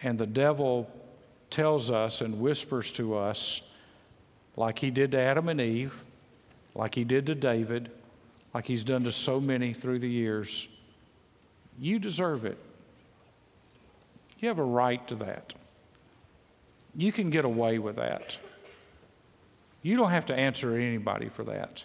And 0.00 0.16
the 0.16 0.26
devil 0.28 0.88
tells 1.50 1.90
us 1.90 2.20
and 2.20 2.40
whispers 2.40 2.92
to 2.92 3.16
us, 3.16 3.62
like 4.56 4.78
he 4.78 4.92
did 4.92 5.10
to 5.10 5.18
Adam 5.18 5.48
and 5.48 5.60
Eve, 5.60 6.04
like 6.76 6.94
he 6.94 7.02
did 7.02 7.26
to 7.26 7.34
David, 7.34 7.90
like 8.52 8.66
he's 8.66 8.84
done 8.84 9.04
to 9.04 9.12
so 9.12 9.40
many 9.40 9.72
through 9.72 10.00
the 10.00 10.08
years. 10.08 10.68
You 11.78 11.98
deserve 11.98 12.44
it. 12.44 12.58
You 14.38 14.48
have 14.48 14.58
a 14.58 14.64
right 14.64 15.06
to 15.08 15.14
that. 15.16 15.54
You 16.96 17.12
can 17.12 17.30
get 17.30 17.44
away 17.44 17.78
with 17.78 17.96
that. 17.96 18.38
You 19.82 19.96
don't 19.96 20.10
have 20.10 20.26
to 20.26 20.34
answer 20.34 20.76
anybody 20.76 21.28
for 21.28 21.44
that. 21.44 21.84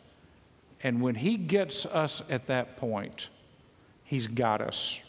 And 0.82 1.02
when 1.02 1.16
he 1.16 1.38
gets 1.38 1.86
us 1.86 2.22
at 2.30 2.48
that 2.48 2.78
point, 2.78 3.30
he's 4.04 4.28
got 4.28 4.62
us. 4.62 5.00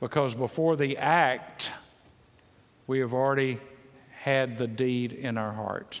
Because 0.00 0.34
before 0.34 0.76
the 0.76 0.96
act, 0.96 1.72
we 2.86 3.00
have 3.00 3.12
already 3.12 3.58
had 4.12 4.58
the 4.58 4.66
deed 4.66 5.12
in 5.12 5.36
our 5.36 5.52
heart 5.52 6.00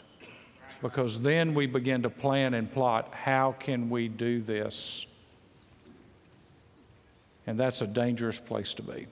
because 0.82 1.20
then 1.20 1.54
we 1.54 1.66
begin 1.66 2.02
to 2.02 2.10
plan 2.10 2.54
and 2.54 2.70
plot 2.72 3.12
how 3.12 3.52
can 3.58 3.90
we 3.90 4.08
do 4.08 4.40
this? 4.40 5.06
And 7.46 7.58
that's 7.58 7.80
a 7.80 7.86
dangerous 7.86 8.38
place 8.38 8.74
to 8.74 8.82
be. 8.82 9.06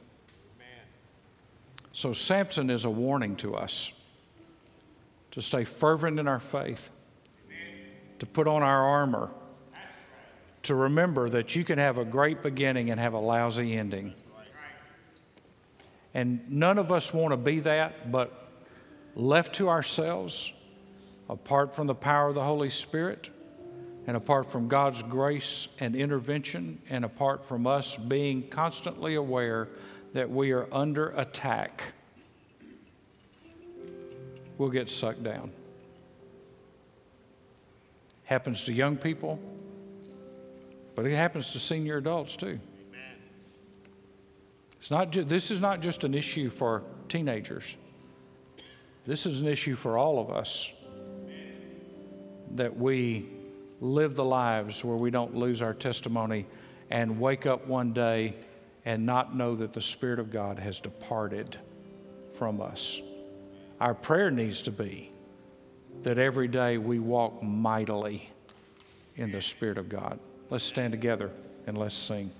So, 1.93 2.13
Samson 2.13 2.69
is 2.69 2.85
a 2.85 2.91
warning 2.91 3.37
to 3.37 3.55
us 3.57 3.93
to 5.31 5.41
stay 5.41 5.65
fervent 5.65 6.21
in 6.21 6.29
our 6.29 6.39
faith, 6.39 6.91
to 8.19 8.27
put 8.27 8.47
on 8.47 8.63
our 8.63 8.87
armor, 8.87 9.31
to 10.65 10.75
remember 10.75 11.31
that 11.31 11.57
you 11.57 11.65
can 11.65 11.79
have 11.79 11.97
a 11.97 12.05
great 12.05 12.43
beginning 12.43 12.91
and 12.91 13.01
have 13.01 13.15
a 13.15 13.19
lousy 13.19 13.75
ending. 13.75 14.13
And 16.13 16.51
none 16.51 16.79
of 16.79 16.93
us 16.93 17.13
want 17.15 17.33
to 17.33 17.37
be 17.37 17.61
that, 17.61 18.11
but 18.11 18.51
left 19.15 19.55
to 19.57 19.69
ourselves, 19.69 20.53
apart 21.29 21.75
from 21.75 21.87
the 21.87 21.95
power 21.95 22.29
of 22.29 22.35
the 22.35 22.45
Holy 22.45 22.71
Spirit, 22.71 23.31
and 24.07 24.17
apart 24.17 24.51
from 24.51 24.69
God's 24.69 25.03
grace 25.03 25.69
and 25.81 25.97
intervention, 25.97 26.81
and 26.89 27.05
apart 27.05 27.45
from 27.45 27.67
us 27.67 27.97
being 27.97 28.49
constantly 28.49 29.17
aware 29.17 29.69
that 30.13 30.31
we 30.31 30.53
are 30.53 30.69
under 30.73 31.09
attack, 31.11 31.83
we'll 34.59 34.71
get 34.71 34.89
sucked 34.89 35.23
down. 35.23 35.51
Happens 38.25 38.65
to 38.65 38.73
young 38.73 38.97
people, 38.97 39.41
but 40.95 41.07
it 41.07 41.17
happens 41.17 41.53
to 41.53 41.59
senior 41.59 41.97
adults 41.97 42.37
too. 42.37 42.61
It's 44.79 44.91
not 44.91 45.11
ju- 45.11 45.25
this 45.25 45.51
is 45.51 45.61
not 45.61 45.81
just 45.81 46.05
an 46.05 46.15
issue 46.15 46.49
for 46.49 46.85
teenagers. 47.09 47.77
This 49.05 49.27
is 49.27 49.43
an 49.43 49.49
issue 49.49 49.75
for 49.75 49.99
all 49.99 50.21
of 50.21 50.31
us 50.31 50.71
that 52.55 52.77
we 52.77 53.27
live 53.81 54.15
the 54.15 54.25
lives 54.25 54.85
where 54.85 54.97
we 54.97 55.11
don't 55.11 55.35
lose 55.35 55.61
our 55.61 55.75
testimony 55.75 56.47
and 56.91 57.21
wake 57.21 57.47
up 57.47 57.67
one 57.67 57.93
day 57.93 58.35
and 58.85 59.05
not 59.05 59.35
know 59.37 59.57
that 59.57 59.73
the 59.73 59.81
Spirit 59.81 60.19
of 60.19 60.31
God 60.31 60.59
has 60.59 60.81
departed 60.81 61.59
from 62.39 62.61
us. 62.61 63.01
Our 63.81 63.95
prayer 63.95 64.31
needs 64.31 64.63
to 64.63 64.71
be 64.71 65.11
that 66.03 66.19
every 66.19 66.49
day 66.49 66.79
we 66.79 66.99
walk 66.99 67.43
mightily 67.43 68.31
in 69.17 69.31
the 69.33 69.43
Spirit 69.43 69.79
of 69.79 69.89
God. 69.89 70.19
Let's 70.51 70.65
stand 70.65 70.93
together 70.93 71.31
and 71.67 71.77
let's 71.77 71.95
sing. 71.95 72.31